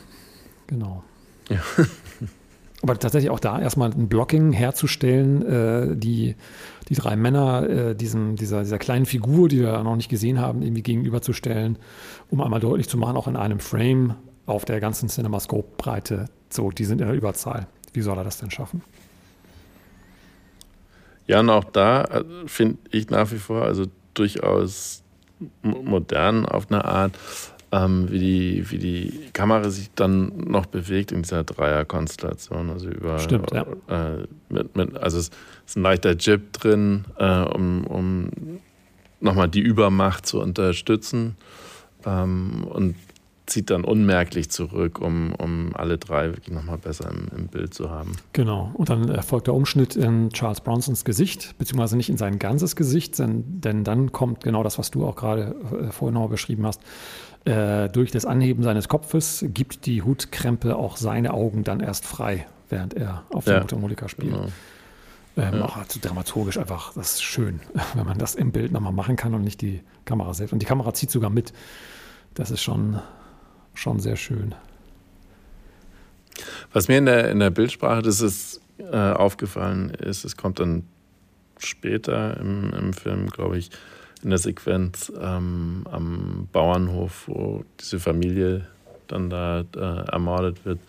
Genau. 0.67 1.03
Ja. 1.49 1.61
Aber 2.85 2.99
tatsächlich 2.99 3.31
auch 3.31 3.40
da 3.40 3.59
erstmal 3.59 3.92
ein 3.92 4.11
Blocking 4.11 4.53
herzustellen, 4.53 5.40
äh, 5.47 5.97
die, 5.97 6.37
die 6.90 6.94
drei 6.94 7.16
Männer 7.16 7.66
äh, 7.66 7.94
diesem, 7.97 8.37
dieser, 8.37 8.61
dieser 8.61 8.77
kleinen 8.77 9.07
Figur, 9.07 9.49
die 9.49 9.61
wir 9.61 9.83
noch 9.83 9.97
nicht 9.97 10.11
gesehen 10.11 10.38
haben, 10.38 10.61
irgendwie 10.61 10.83
gegenüberzustellen, 10.83 11.79
um 12.29 12.42
einmal 12.42 12.61
deutlich 12.61 12.87
zu 12.87 12.99
machen, 12.99 13.16
auch 13.16 13.27
in 13.27 13.37
einem 13.37 13.59
Frame 13.59 14.16
auf 14.44 14.66
der 14.66 14.81
ganzen 14.81 15.09
CinemaScope-Breite, 15.09 16.27
so, 16.51 16.70
die 16.70 16.85
sind 16.85 17.01
in 17.01 17.07
der 17.07 17.16
Überzahl. 17.16 17.68
Wie 17.94 18.03
soll 18.03 18.18
er 18.18 18.25
das 18.25 18.37
denn 18.37 18.51
schaffen? 18.51 18.83
Ja, 21.27 21.40
und 21.40 21.49
auch 21.49 21.64
da 21.64 22.05
äh, 22.05 22.25
finde 22.44 22.77
ich 22.90 23.09
nach 23.09 23.33
wie 23.33 23.38
vor, 23.38 23.62
also 23.62 23.87
durchaus 24.12 25.03
modern 25.62 26.44
auf 26.44 26.70
eine 26.70 26.85
Art, 26.85 27.18
ähm, 27.75 28.11
wie, 28.11 28.19
die, 28.21 28.71
wie 28.71 28.79
die 28.79 29.31
Kamera 29.33 29.69
sich 29.69 29.91
dann 29.95 30.33
noch 30.37 30.67
bewegt 30.67 31.11
in 31.11 31.23
dieser 31.23 31.43
Dreierkonstellation. 31.43 32.71
Also 32.71 32.89
über 32.89 33.19
Stimmt, 33.19 33.51
ja. 33.53 33.67
Äh, 33.89 34.27
mit, 34.49 34.77
mit, 34.77 34.97
also 34.97 35.19
es 35.19 35.31
ist 35.67 35.77
ein 35.77 35.83
leichter 35.83 36.13
Jib 36.13 36.53
drin, 36.53 37.05
äh, 37.19 37.41
um, 37.41 37.85
um 37.87 38.31
nochmal 39.21 39.49
die 39.49 39.61
Übermacht 39.61 40.25
zu 40.25 40.41
unterstützen. 40.41 41.37
Ähm, 42.07 42.65
und 42.65 42.95
zieht 43.46 43.70
dann 43.70 43.85
unmerklich 43.85 44.50
zurück, 44.50 45.00
um, 45.00 45.35
um 45.35 45.70
alle 45.74 45.98
drei 45.98 46.28
wirklich 46.28 46.54
nochmal 46.54 46.78
besser 46.78 47.11
im, 47.11 47.28
im, 47.37 47.48
Bild 47.48 47.74
zu 47.74 47.90
haben. 47.90 48.12
Genau. 48.33 48.70
Und 48.74 48.88
dann 48.88 49.09
erfolgt 49.11 49.46
der 49.46 49.54
Umschnitt 49.54 49.96
in 49.96 50.30
Charles 50.30 50.62
Bronsons 50.62 51.04
Gesicht, 51.04 51.54
beziehungsweise 51.59 51.96
nicht 51.96 52.09
in 52.09 52.16
sein 52.16 52.38
ganzes 52.38 52.74
Gesicht, 52.74 53.18
denn, 53.18 53.61
denn 53.61 53.85
dann 53.85 54.12
kommt 54.12 54.44
genau 54.44 54.62
das, 54.62 54.78
was 54.78 54.90
du 54.90 55.07
auch 55.07 55.16
gerade 55.16 55.54
äh, 55.88 55.92
vorhin 55.92 56.14
noch 56.14 56.28
beschrieben 56.28 56.66
hast. 56.66 56.80
Äh, 57.44 57.90
durch 57.90 58.11
das 58.11 58.24
Anheben 58.24 58.62
seines 58.62 58.88
Kopfes 58.88 59.44
gibt 59.48 59.85
die 59.85 60.02
Hutkrempe 60.02 60.76
auch 60.76 60.96
seine 60.96 61.35
Augen 61.35 61.64
dann 61.64 61.80
erst 61.80 62.07
frei, 62.07 62.46
während 62.70 62.94
er 62.94 63.24
auf 63.30 63.44
der 63.44 63.54
ja, 63.54 63.61
Mundharmonika 63.61 64.09
spielt. 64.09 64.33
Genau. 64.33 64.48
Ähm, 65.37 65.54
ja. 65.54 65.64
Auch 65.64 65.76
also 65.76 66.00
dramaturgisch 66.00 66.59
einfach, 66.59 66.94
das 66.94 67.14
ist 67.14 67.22
schön, 67.22 67.61
wenn 67.94 68.07
man 68.07 68.18
das 68.18 68.35
im 68.35 68.52
Bild 68.52 68.72
nochmal 68.72 68.92
machen 68.92 69.16
kann 69.16 69.35
und 69.35 69.42
nicht 69.42 69.61
die 69.61 69.83
Kamera 70.07 70.33
selbst. 70.33 70.52
Und 70.52 70.61
die 70.61 70.66
Kamera 70.66 70.94
zieht 70.94 71.11
sogar 71.11 71.28
mit. 71.28 71.52
Das 72.35 72.50
ist 72.50 72.62
schon, 72.62 72.98
schon 73.75 74.01
sehr 74.01 74.17
schön. 74.17 74.55
Was 76.73 76.89
mir 76.89 76.99
in 76.99 77.07
der, 77.07 77.31
in 77.31 77.39
der 77.39 77.51
Bildsprache 77.51 78.03
das 78.03 78.21
ist, 78.21 78.61
äh, 78.79 78.97
aufgefallen 78.97 79.91
ist, 79.91 80.25
es 80.25 80.37
kommt 80.37 80.59
dann 80.59 80.85
später 81.59 82.37
im, 82.39 82.73
im 82.73 82.93
Film, 82.93 83.29
glaube 83.29 83.59
ich, 83.59 83.71
in 84.23 84.31
der 84.31 84.39
Sequenz 84.39 85.13
ähm, 85.21 85.87
am 85.91 86.49
Bauernhof, 86.53 87.25
wo 87.29 87.65
diese 87.81 88.01
Familie 88.01 88.67
dann 89.07 89.31
da 89.31 89.65
äh, 89.77 90.11
ermordet 90.11 90.65
wird. 90.65 90.81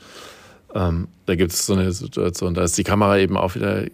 Ähm, 0.73 1.07
da 1.25 1.35
gibt 1.35 1.51
es 1.51 1.65
so 1.65 1.73
eine 1.73 1.91
Situation, 1.91 2.53
da 2.53 2.63
ist 2.63 2.77
die 2.77 2.83
Kamera 2.83 3.17
eben 3.17 3.37
auch 3.37 3.55
wieder 3.55 3.85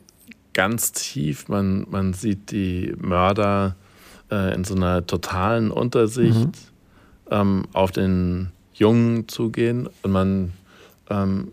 ganz 0.54 0.92
tief. 0.92 1.48
Man, 1.48 1.86
man 1.90 2.14
sieht 2.14 2.52
die 2.52 2.94
Mörder 2.98 3.76
äh, 4.32 4.54
in 4.54 4.64
so 4.64 4.76
einer 4.76 5.06
totalen 5.06 5.72
Untersicht 5.72 6.38
mhm. 6.38 6.52
ähm, 7.30 7.64
auf 7.74 7.92
den 7.92 8.52
Jungen 8.82 9.28
zugehen 9.28 9.88
und 10.02 10.12
man 10.12 10.54
ähm, 11.10 11.52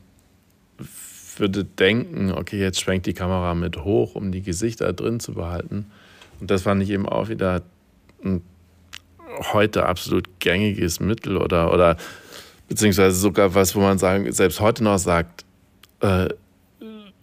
würde 1.36 1.64
denken, 1.64 2.32
okay, 2.32 2.58
jetzt 2.58 2.80
schwenkt 2.80 3.06
die 3.06 3.12
Kamera 3.12 3.54
mit 3.54 3.84
hoch, 3.84 4.14
um 4.14 4.32
die 4.32 4.42
Gesichter 4.42 4.92
drin 4.94 5.20
zu 5.20 5.34
behalten. 5.34 5.86
Und 6.40 6.50
das 6.50 6.62
fand 6.62 6.82
ich 6.82 6.90
eben 6.90 7.06
auch 7.06 7.28
wieder 7.28 7.62
ein 8.24 8.40
heute 9.52 9.84
absolut 9.86 10.40
gängiges 10.40 11.00
Mittel 11.00 11.36
oder, 11.36 11.72
oder 11.72 11.96
beziehungsweise 12.66 13.16
sogar 13.16 13.54
was, 13.54 13.76
wo 13.76 13.80
man 13.80 13.98
sagen, 13.98 14.32
selbst 14.32 14.60
heute 14.60 14.82
noch 14.82 14.98
sagt, 14.98 15.44
äh, 16.00 16.28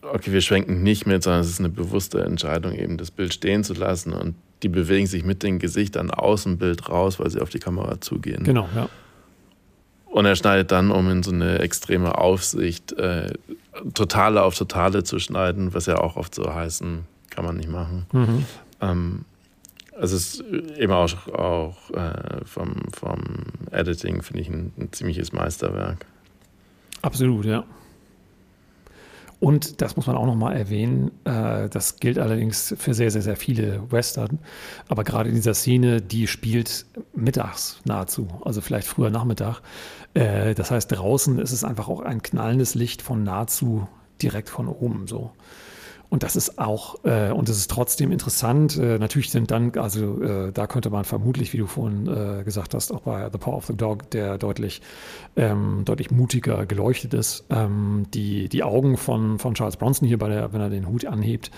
okay, 0.02 0.32
wir 0.32 0.42
schwenken 0.42 0.84
nicht 0.84 1.08
mit, 1.08 1.24
sondern 1.24 1.42
es 1.42 1.50
ist 1.50 1.60
eine 1.60 1.70
bewusste 1.70 2.24
Entscheidung, 2.24 2.74
eben 2.74 2.98
das 2.98 3.10
Bild 3.10 3.34
stehen 3.34 3.64
zu 3.64 3.74
lassen 3.74 4.14
und 4.14 4.36
die 4.62 4.70
bewegen 4.70 5.08
sich 5.08 5.26
mit 5.26 5.42
dem 5.42 5.58
Gesicht 5.58 5.96
dann 5.96 6.12
aus 6.12 6.44
dem 6.44 6.58
Bild 6.58 6.88
raus, 6.90 7.20
weil 7.20 7.32
sie 7.32 7.42
auf 7.42 7.50
die 7.50 7.60
Kamera 7.60 8.00
zugehen. 8.00 8.44
Genau, 8.44 8.70
ja. 8.76 8.88
Und 10.16 10.26
er 10.26 10.38
schneidet 10.38 10.72
dann, 10.72 10.92
um 10.92 11.10
in 11.10 11.24
so 11.24 11.32
eine 11.32 11.60
extreme 11.60 12.18
Aufsicht, 12.18 12.94
äh, 12.94 13.34
totale 13.94 14.44
auf 14.44 14.58
totale 14.58 15.04
zu 15.04 15.20
schneiden, 15.20 15.74
was 15.74 15.88
ja 15.88 15.98
auch 15.98 16.16
oft 16.16 16.34
so 16.34 16.54
heißen, 16.54 17.04
kann 17.32 17.44
man 17.44 17.58
nicht 17.58 17.70
machen. 17.70 18.06
Mhm. 18.14 18.46
Ähm, 18.80 19.26
also 20.00 20.16
es 20.16 20.36
ist 20.36 20.44
eben 20.78 20.94
auch, 20.94 21.28
auch 21.28 21.92
äh, 21.92 22.46
vom, 22.46 22.84
vom 22.98 23.24
Editing, 23.72 24.22
finde 24.22 24.42
ich, 24.42 24.48
ein, 24.48 24.72
ein, 24.78 24.94
ziemliches 24.94 25.34
Meisterwerk. 25.34 26.06
Absolut, 27.02 27.44
ja. 27.44 27.66
Und 29.40 29.82
das 29.82 29.96
muss 29.96 30.08
man 30.08 30.16
auch 30.16 30.26
nochmal 30.26 30.56
erwähnen, 30.56 31.12
äh, 31.26 31.68
das 31.70 31.98
gilt 31.98 32.18
allerdings 32.18 32.74
für 32.78 32.94
sehr, 32.94 33.12
sehr, 33.12 33.22
sehr 33.22 33.36
viele 33.36 33.92
Western. 33.92 34.40
Aber 34.88 35.04
gerade 35.04 35.30
in 35.30 35.36
dieser 35.36 35.54
Szene, 35.54 36.02
die 36.02 36.28
spielt 36.28 36.86
mittags 37.14 37.80
nahezu, 37.84 38.28
also 38.44 38.62
vielleicht 38.62 38.88
früher 38.88 39.10
Nachmittag. 39.10 39.62
Äh, 40.14 40.56
das 40.56 40.72
heißt, 40.72 40.92
draußen 40.92 41.40
ist 41.40 41.52
es 41.52 41.64
einfach 41.64 41.90
auch 41.90 42.02
ein 42.02 42.22
knallendes 42.22 42.76
Licht 42.76 43.02
von 43.02 43.24
nahezu 43.24 43.88
direkt 44.22 44.50
von 44.50 44.68
oben 44.68 45.08
so. 45.08 45.32
Und 46.10 46.24
das 46.24 46.36
ist 46.36 46.60
auch, 46.60 47.04
äh, 47.04 47.32
und 47.32 47.50
es 47.50 47.58
ist 47.58 47.72
trotzdem 47.72 48.12
interessant. 48.12 48.78
Äh, 48.78 49.00
natürlich 49.00 49.32
sind 49.32 49.52
dann, 49.52 49.72
also 49.78 50.22
äh, 50.22 50.52
da 50.52 50.68
könnte 50.68 50.90
man 50.90 51.04
vermutlich, 51.04 51.54
wie 51.54 51.58
du 51.58 51.68
vorhin 51.68 52.08
äh, 52.08 52.44
gesagt 52.44 52.74
hast, 52.74 52.92
auch 52.92 53.02
bei 53.02 53.30
The 53.32 53.38
Power 53.38 53.58
of 53.58 53.66
the 53.66 53.76
Dog, 53.76 54.10
der 54.12 54.38
deutlich, 54.38 54.82
ähm, 55.36 55.82
deutlich 55.86 56.12
mutiger 56.12 56.66
geleuchtet 56.66 57.14
ist. 57.14 57.46
Ähm, 57.50 58.06
die, 58.14 58.50
die 58.50 58.64
Augen 58.64 58.98
von, 58.98 59.40
von 59.40 59.56
Charles 59.56 59.78
Bronson 59.78 60.08
hier, 60.08 60.18
bei 60.18 60.30
der, 60.30 60.54
wenn 60.54 60.62
er 60.62 60.70
den 60.70 60.88
Hut 60.88 61.06
anhebt, 61.06 61.52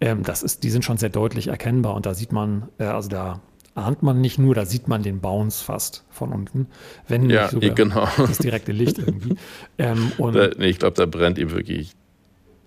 ähm, 0.00 0.22
das 0.22 0.42
ist, 0.42 0.62
die 0.64 0.70
sind 0.70 0.84
schon 0.84 0.98
sehr 0.98 1.10
deutlich 1.10 1.48
erkennbar. 1.48 1.94
Und 1.94 2.06
da 2.06 2.14
sieht 2.14 2.32
man, 2.32 2.68
äh, 2.78 2.84
also 2.84 3.08
da 3.08 3.40
ahnt 3.74 4.02
man 4.02 4.20
nicht 4.20 4.38
nur, 4.38 4.54
da 4.54 4.64
sieht 4.66 4.88
man 4.88 5.02
den 5.02 5.20
Bounce 5.20 5.64
fast 5.64 6.04
von 6.10 6.32
unten, 6.32 6.68
wenn 7.08 7.22
nicht 7.22 7.34
ja, 7.34 7.48
sogar 7.48 7.70
genau. 7.70 8.08
das 8.16 8.38
direkte 8.38 8.72
Licht 8.72 8.98
irgendwie. 8.98 9.36
Ähm, 9.76 10.12
und 10.18 10.34
da, 10.36 10.50
nee, 10.56 10.68
ich 10.68 10.78
glaube, 10.78 10.94
da 10.94 11.06
brennt 11.06 11.36
ihm 11.36 11.50
wirklich 11.50 11.94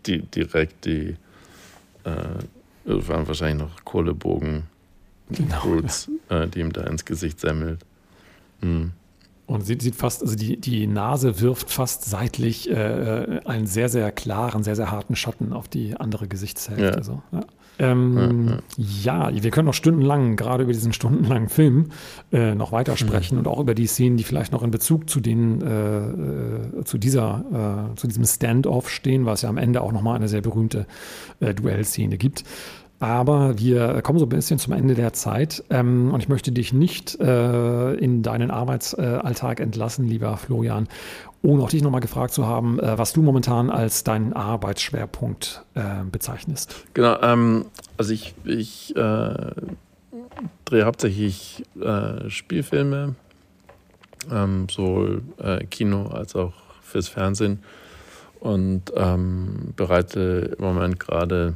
die, 0.06 0.22
direkt 0.22 0.86
die 0.86 1.16
äh, 2.08 3.08
waren 3.08 3.28
wahrscheinlich 3.28 3.68
noch 3.68 3.84
Kohlebogen, 3.84 4.64
genau, 5.30 5.62
Roots, 5.64 6.10
äh, 6.30 6.48
die 6.48 6.60
ihm 6.60 6.72
da 6.72 6.84
ins 6.84 7.06
Gesicht 7.06 7.40
semmelt. 7.40 7.80
Mhm. 8.62 8.92
Und 9.46 9.66
sieht, 9.66 9.82
sieht 9.82 9.96
fast, 9.96 10.22
also 10.22 10.36
die, 10.36 10.58
die 10.58 10.88
Nase 10.88 11.40
wirft 11.40 11.72
fast 11.72 12.04
seitlich 12.04 12.70
äh, 12.70 13.40
einen 13.46 13.66
sehr, 13.66 13.88
sehr 13.88 14.12
klaren, 14.12 14.64
sehr, 14.64 14.76
sehr 14.76 14.92
harten 14.92 15.16
Schatten 15.16 15.54
auf 15.54 15.70
die 15.70 15.96
andere 15.96 16.28
Gesichtshälfte. 16.28 16.98
Ja. 16.98 17.04
So, 17.04 17.22
ja. 17.32 17.46
Ähm, 17.80 18.60
ja, 18.78 19.30
ja. 19.30 19.44
wir 19.44 19.52
können 19.52 19.68
noch 19.68 19.74
stundenlang, 19.74 20.36
gerade 20.36 20.64
über 20.64 20.74
diesen 20.74 20.94
stundenlangen 20.94 21.50
Film, 21.50 21.90
äh, 22.32 22.56
noch 22.56 22.72
weitersprechen 22.72 23.36
mhm. 23.36 23.40
und 23.40 23.48
auch 23.48 23.60
über 23.60 23.76
die 23.76 23.88
Szenen, 23.88 24.18
die 24.18 24.24
vielleicht 24.24 24.52
noch 24.52 24.64
in 24.64 24.72
Bezug 24.72 25.10
zu 25.10 25.20
den, 25.20 25.62
äh, 25.62 26.80
äh 26.80 26.84
zu 26.84 26.98
dieser, 26.98 27.92
äh, 27.94 27.96
zu 27.96 28.08
diesem 28.08 28.26
Standoff 28.26 28.90
stehen, 28.90 29.28
es 29.28 29.42
ja 29.42 29.50
am 29.50 29.58
Ende 29.58 29.82
auch 29.82 29.92
nochmal 29.92 30.16
eine 30.16 30.28
sehr 30.28 30.42
berühmte 30.42 30.88
äh, 31.40 31.54
Duellszene 31.54 32.18
gibt. 32.18 32.44
Aber 33.00 33.60
wir 33.60 34.02
kommen 34.02 34.18
so 34.18 34.26
ein 34.26 34.30
bisschen 34.30 34.58
zum 34.58 34.74
Ende 34.74 34.96
der 34.96 35.14
Zeit 35.14 35.64
ähm, 35.70 36.12
und 36.12 36.20
ich 36.20 36.30
möchte 36.30 36.52
dich 36.52 36.74
nicht 36.74 37.20
äh, 37.20 37.94
in 37.94 38.24
deinen 38.24 38.50
Arbeitsalltag 38.50 39.60
entlassen, 39.60 40.08
lieber 40.08 40.36
Florian, 40.38 40.88
ohne 41.44 41.62
auch 41.62 41.70
dich 41.70 41.84
nochmal 41.84 42.02
gefragt 42.02 42.34
zu 42.34 42.48
haben, 42.48 42.80
äh, 42.80 42.98
was 42.98 43.14
du 43.14 43.22
momentan 43.22 43.70
als 43.70 44.04
deinen 44.04 44.34
Arbeitsschwerpunkt 44.34 45.64
äh, 45.76 45.82
bezeichnest. 46.12 46.76
Genau, 46.96 47.22
ähm, 47.22 47.66
also 47.98 48.14
ich, 48.14 48.34
ich 48.46 48.96
äh, 48.96 49.52
drehe 50.66 50.86
hauptsächlich 50.86 51.64
äh, 51.80 52.30
Spielfilme, 52.32 53.14
ähm, 54.32 54.68
sowohl 54.72 55.22
äh, 55.38 55.64
Kino 55.66 56.08
als 56.08 56.36
auch 56.36 56.54
fürs 56.82 57.10
Fernsehen 57.10 57.62
und 58.40 58.92
ähm, 58.96 59.74
bereite 59.76 60.56
im 60.58 60.64
Moment 60.64 61.00
gerade 61.00 61.54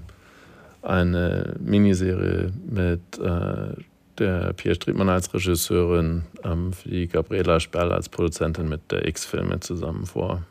eine 0.82 1.56
Miniserie 1.60 2.52
mit 2.70 3.02
äh, 3.20 3.76
der 4.18 4.54
Pia 4.54 4.76
Striedmann 4.76 5.10
als 5.10 5.34
Regisseurin, 5.34 6.24
ähm, 6.44 6.74
für 6.74 6.90
die 6.90 7.08
Gabriela 7.08 7.60
Sperl 7.60 7.92
als 7.92 8.10
Produzentin 8.10 8.70
mit 8.70 8.92
der 8.92 9.08
X-Filme 9.08 9.60
zusammen 9.60 10.06
vor. 10.06 10.44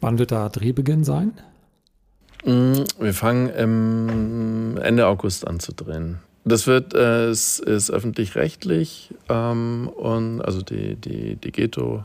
Wann 0.00 0.18
wird 0.18 0.32
da 0.32 0.48
Drehbeginn 0.48 1.04
sein? 1.04 1.32
Mm, 2.44 2.84
wir 3.00 3.14
fangen 3.14 4.76
Ende 4.78 5.06
August 5.06 5.46
an 5.46 5.58
zu 5.60 5.72
drehen. 5.72 6.18
Das 6.44 6.68
wird, 6.68 6.94
äh, 6.94 7.26
es 7.26 7.58
ist 7.58 7.90
öffentlich-rechtlich 7.90 9.12
ähm, 9.28 9.88
und 9.88 10.42
also 10.42 10.62
die, 10.62 10.94
die, 10.94 11.34
die 11.34 11.50
Ghetto 11.50 12.04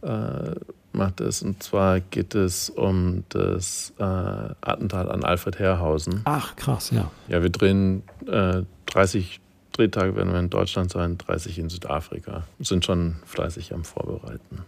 äh, 0.00 0.52
macht 0.96 1.20
es. 1.20 1.42
Und 1.42 1.62
zwar 1.62 2.00
geht 2.00 2.34
es 2.34 2.70
um 2.70 3.24
das 3.28 3.92
äh, 3.98 4.02
Attentat 4.02 5.08
an 5.08 5.22
Alfred 5.24 5.58
Herrhausen. 5.58 6.22
Ach, 6.24 6.56
krass, 6.56 6.90
ja. 6.90 7.10
Ja, 7.28 7.42
wir 7.42 7.50
drehen 7.50 8.02
äh, 8.26 8.62
30 8.86 9.40
Drehtage 9.72 10.16
werden 10.16 10.32
wir 10.32 10.40
in 10.40 10.50
Deutschland 10.50 10.90
sein, 10.90 11.18
30 11.18 11.58
in 11.58 11.68
Südafrika. 11.68 12.44
Sind 12.60 12.84
schon 12.84 13.16
fleißig 13.26 13.74
am 13.74 13.84
Vorbereiten. 13.84 14.60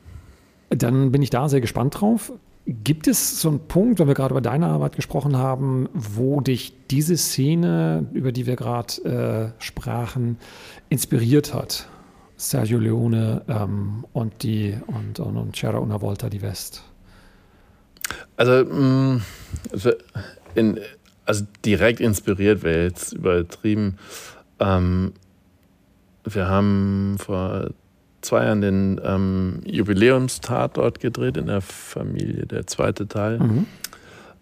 Dann 0.70 1.12
bin 1.12 1.22
ich 1.22 1.31
da 1.31 1.49
sehr 1.49 1.61
gespannt 1.61 2.01
drauf. 2.01 2.33
Gibt 2.66 3.07
es 3.07 3.41
so 3.41 3.49
einen 3.49 3.61
Punkt, 3.61 3.99
wenn 3.99 4.09
wir 4.09 4.14
gerade 4.14 4.35
über 4.35 4.43
deine 4.43 4.66
Arbeit 4.66 4.95
gesprochen 4.95 5.39
haben, 5.39 5.89
wo 5.95 6.43
dich 6.43 6.74
diese 6.91 7.16
Szene, 7.16 8.07
über 8.12 8.31
die 8.31 8.45
wir 8.45 8.57
gerade 8.57 9.55
äh, 9.59 9.62
sprachen, 9.62 10.37
inspiriert 10.91 11.55
hat? 11.55 11.89
Sergio 12.39 12.78
Leone 12.78 13.43
ähm, 13.49 14.05
und 14.12 14.43
die 14.45 14.78
und, 14.86 15.18
und, 15.18 15.36
und 15.36 15.57
Cera 15.57 15.78
Una 15.78 16.01
Volta 16.01 16.30
di 16.30 16.41
West? 16.41 16.82
Also, 18.36 18.64
mh, 18.64 18.74
mm, 19.14 19.22
in, 20.55 20.80
also 21.26 21.45
direkt 21.64 22.01
inspiriert 22.01 22.62
wäre 22.62 22.84
jetzt 22.84 23.12
übertrieben. 23.12 23.99
Ähm, 24.61 25.12
wir 26.24 26.49
haben 26.49 27.16
vor 27.18 27.70
zwei 28.20 28.45
Jahren 28.45 28.61
den 28.61 29.01
ähm, 29.05 29.61
Jubiläumstatort 29.64 31.01
gedreht 31.01 31.36
in 31.36 31.47
der 31.47 31.61
Familie, 31.61 32.47
der 32.47 32.66
zweite 32.66 33.09
Teil. 33.09 33.41
Mhm. 33.41 33.66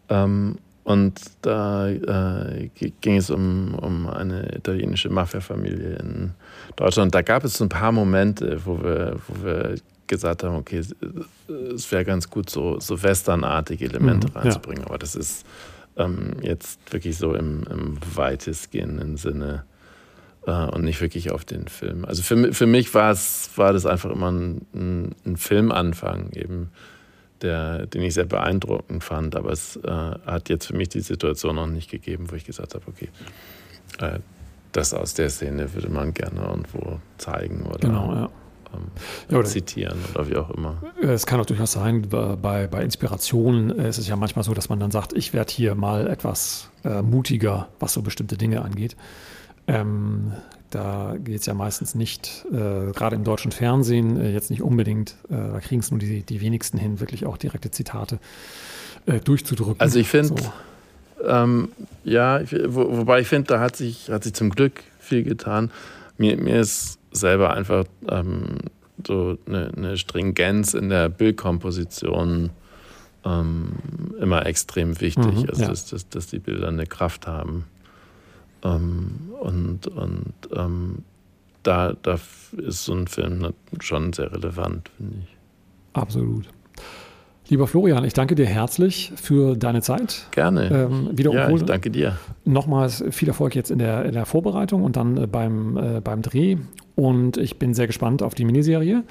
Ähm, 0.08 0.58
und 0.86 1.20
da 1.42 1.88
äh, 1.88 2.70
ging 3.00 3.16
es 3.16 3.28
um, 3.28 3.74
um 3.74 4.08
eine 4.08 4.54
italienische 4.54 5.10
Mafia-Familie 5.10 5.96
in 5.96 6.30
Deutschland. 6.76 7.12
Da 7.12 7.22
gab 7.22 7.42
es 7.42 7.60
ein 7.60 7.68
paar 7.68 7.90
Momente, 7.90 8.60
wo 8.64 8.80
wir, 8.80 9.16
wo 9.26 9.44
wir 9.44 9.74
gesagt 10.06 10.44
haben, 10.44 10.54
okay, 10.54 10.80
es 11.74 11.90
wäre 11.90 12.04
ganz 12.04 12.30
gut, 12.30 12.48
so, 12.50 12.78
so 12.78 13.02
westernartige 13.02 13.86
Elemente 13.86 14.28
mhm, 14.28 14.36
reinzubringen. 14.36 14.82
Ja. 14.82 14.86
Aber 14.86 14.98
das 14.98 15.16
ist 15.16 15.44
ähm, 15.96 16.34
jetzt 16.42 16.78
wirklich 16.92 17.18
so 17.18 17.34
im, 17.34 17.64
im 17.68 17.98
weitestgehenden 18.14 19.16
Sinne 19.16 19.64
äh, 20.46 20.66
und 20.66 20.84
nicht 20.84 21.00
wirklich 21.00 21.32
auf 21.32 21.44
den 21.44 21.66
Film. 21.66 22.04
Also 22.04 22.22
für, 22.22 22.52
für 22.52 22.66
mich 22.66 22.94
war 22.94 23.10
es, 23.10 23.50
war 23.56 23.72
das 23.72 23.86
einfach 23.86 24.12
immer 24.12 24.30
ein, 24.30 24.64
ein, 24.72 25.16
ein 25.26 25.36
Filmanfang 25.36 26.30
eben, 26.34 26.70
der, 27.42 27.86
den 27.86 28.02
ich 28.02 28.14
sehr 28.14 28.24
beeindruckend 28.24 29.04
fand. 29.04 29.36
Aber 29.36 29.50
es 29.50 29.76
äh, 29.76 29.90
hat 29.90 30.48
jetzt 30.48 30.66
für 30.66 30.76
mich 30.76 30.88
die 30.88 31.00
Situation 31.00 31.56
noch 31.56 31.66
nicht 31.66 31.90
gegeben, 31.90 32.30
wo 32.30 32.36
ich 32.36 32.44
gesagt 32.44 32.74
habe, 32.74 32.84
okay, 32.88 33.08
äh, 33.98 34.18
das 34.72 34.92
aus 34.92 35.14
der 35.14 35.30
Szene 35.30 35.72
würde 35.74 35.88
man 35.88 36.12
gerne 36.12 36.40
irgendwo 36.42 37.00
zeigen 37.18 37.64
oder 37.66 37.78
genau, 37.78 38.12
ja. 38.12 38.30
Ähm, 38.74 38.82
ja, 39.30 39.38
oder 39.38 39.48
zitieren 39.48 39.98
oder 40.12 40.28
wie 40.28 40.36
auch 40.36 40.50
immer. 40.50 40.82
Es 41.00 41.24
kann 41.24 41.40
auch 41.40 41.46
durchaus 41.46 41.72
sein, 41.72 42.08
bei, 42.10 42.66
bei 42.66 42.82
Inspirationen 42.82 43.70
ist 43.70 43.98
es 43.98 44.08
ja 44.08 44.16
manchmal 44.16 44.44
so, 44.44 44.54
dass 44.54 44.68
man 44.68 44.80
dann 44.80 44.90
sagt, 44.90 45.12
ich 45.12 45.32
werde 45.32 45.52
hier 45.52 45.74
mal 45.74 46.06
etwas 46.08 46.70
äh, 46.84 47.00
mutiger, 47.00 47.68
was 47.78 47.92
so 47.92 48.02
bestimmte 48.02 48.36
Dinge 48.36 48.62
angeht. 48.62 48.96
Ähm, 49.66 50.32
da 50.70 51.16
geht 51.18 51.40
es 51.40 51.46
ja 51.46 51.54
meistens 51.54 51.94
nicht, 51.94 52.44
äh, 52.50 52.92
gerade 52.92 53.16
im 53.16 53.24
deutschen 53.24 53.52
Fernsehen, 53.52 54.20
äh, 54.20 54.32
jetzt 54.32 54.50
nicht 54.50 54.62
unbedingt, 54.62 55.16
äh, 55.28 55.34
da 55.34 55.60
kriegen 55.60 55.80
es 55.80 55.90
nur 55.90 56.00
die, 56.00 56.22
die 56.22 56.40
wenigsten 56.40 56.78
hin, 56.78 57.00
wirklich 57.00 57.26
auch 57.26 57.36
direkte 57.36 57.70
Zitate 57.70 58.18
äh, 59.06 59.20
durchzudrücken. 59.20 59.80
Also 59.80 59.98
ich 59.98 60.08
finde, 60.08 60.42
so. 60.42 60.52
ähm, 61.24 61.68
ja, 62.04 62.40
wo, 62.66 62.98
wobei 62.98 63.20
ich 63.20 63.28
finde, 63.28 63.48
da 63.48 63.60
hat 63.60 63.76
sich, 63.76 64.10
hat 64.10 64.24
sich 64.24 64.34
zum 64.34 64.50
Glück 64.50 64.82
viel 64.98 65.22
getan. 65.22 65.70
Mir, 66.18 66.36
mir 66.36 66.60
ist 66.60 66.98
selber 67.12 67.52
einfach 67.52 67.84
ähm, 68.08 68.58
so 69.06 69.38
eine, 69.46 69.72
eine, 69.76 69.96
Stringenz 69.96 70.74
in 70.74 70.88
der 70.88 71.08
Bildkomposition 71.08 72.50
ähm, 73.24 73.72
immer 74.20 74.46
extrem 74.46 75.00
wichtig, 75.00 75.24
mhm, 75.24 75.48
also 75.48 75.62
ja. 75.62 75.68
dass, 75.68 75.86
dass, 75.86 76.08
dass 76.08 76.26
die 76.28 76.38
Bilder 76.38 76.68
eine 76.68 76.86
Kraft 76.86 77.26
haben. 77.26 77.64
Ähm, 78.64 79.30
und 79.40 79.86
und 79.88 80.34
ähm, 80.54 80.98
da, 81.62 81.94
da 82.02 82.18
ist 82.56 82.84
so 82.84 82.94
ein 82.94 83.06
Film 83.06 83.52
schon 83.80 84.12
sehr 84.12 84.32
relevant, 84.32 84.90
finde 84.96 85.16
ich. 85.22 85.36
Absolut. 85.92 86.48
Lieber 87.48 87.68
Florian, 87.68 88.04
ich 88.04 88.12
danke 88.12 88.34
dir 88.34 88.46
herzlich 88.46 89.12
für 89.14 89.56
deine 89.56 89.80
Zeit. 89.80 90.26
Gerne. 90.32 90.68
Ähm, 90.68 91.10
ja, 91.16 91.48
ich 91.48 91.62
danke 91.62 91.90
dir. 91.90 92.18
Nochmals 92.44 93.04
viel 93.10 93.28
Erfolg 93.28 93.54
jetzt 93.54 93.70
in 93.70 93.78
der, 93.78 94.04
in 94.04 94.12
der 94.12 94.26
Vorbereitung 94.26 94.82
und 94.82 94.96
dann 94.96 95.16
äh, 95.16 95.26
beim, 95.28 95.76
äh, 95.76 96.00
beim 96.00 96.22
Dreh. 96.22 96.56
Und 96.96 97.36
ich 97.36 97.58
bin 97.58 97.72
sehr 97.72 97.86
gespannt 97.86 98.22
auf 98.22 98.34
die 98.34 98.44
Miniserie. 98.44 99.04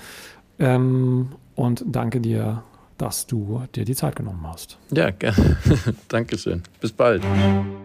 Ähm, 0.59 1.29
und 1.55 1.85
danke 1.87 2.19
dir 2.19 2.63
dass 2.97 3.27
du 3.27 3.63
dir 3.75 3.85
die 3.85 3.95
Zeit 3.95 4.15
genommen 4.15 4.45
hast. 4.47 4.77
Ja, 4.91 5.11
gerne. 5.11 5.57
Dankeschön. 6.07 6.63
Bis 6.79 6.91
bald. 6.91 7.23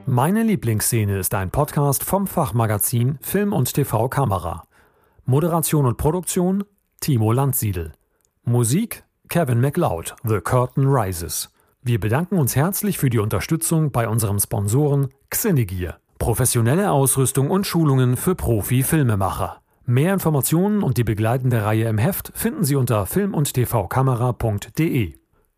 Meine 0.07 0.43
Lieblingsszene 0.43 1.19
ist 1.19 1.35
ein 1.35 1.51
Podcast 1.51 2.05
vom 2.05 2.27
Fachmagazin 2.27 3.19
Film 3.21 3.53
und 3.53 3.73
TV 3.73 4.09
Kamera. 4.09 4.65
Moderation 5.25 5.87
und 5.87 5.97
Produktion 5.97 6.65
Timo 7.01 7.33
Landsiedel. 7.33 7.93
Musik 8.45 9.05
Kevin 9.29 9.61
MacLeod, 9.61 10.17
The 10.25 10.41
Curtain 10.41 10.87
Rises. 10.87 11.51
Wir 11.83 12.01
bedanken 12.01 12.37
uns 12.37 12.57
herzlich 12.57 12.99
für 12.99 13.09
die 13.09 13.21
Unterstützung 13.21 13.91
bei 13.93 14.09
unserem 14.09 14.39
Sponsoren 14.39 15.09
Xenegear. 15.31 15.99
Professionelle 16.19 16.91
Ausrüstung 16.91 17.51
und 17.51 17.67
Schulungen 17.67 18.17
für 18.17 18.35
Profi-Filmemacher. 18.35 19.60
Mehr 19.91 20.14
Informationen 20.14 20.84
und 20.84 20.99
die 20.99 21.03
begleitende 21.03 21.64
Reihe 21.64 21.88
im 21.88 21.99
Heft 21.99 22.30
finden 22.32 22.62
Sie 22.62 22.76
unter 22.76 23.07
film- 23.07 23.34
und 23.34 23.53
tvkamera.de. 23.53 25.14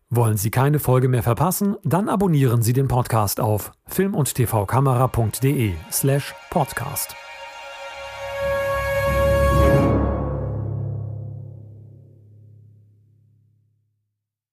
Wollen 0.09 0.37
Sie 0.37 0.49
keine 0.49 0.79
Folge 0.79 1.07
mehr 1.07 1.21
verpassen? 1.21 1.75
Dann 1.83 2.09
abonnieren 2.09 2.63
Sie 2.63 2.73
den 2.73 2.87
Podcast 2.87 3.39
auf 3.39 3.73
film- 3.85 4.15
und 4.15 4.33
tvkamera.de 4.33 5.73
slash 5.91 6.33
podcast. 6.49 7.15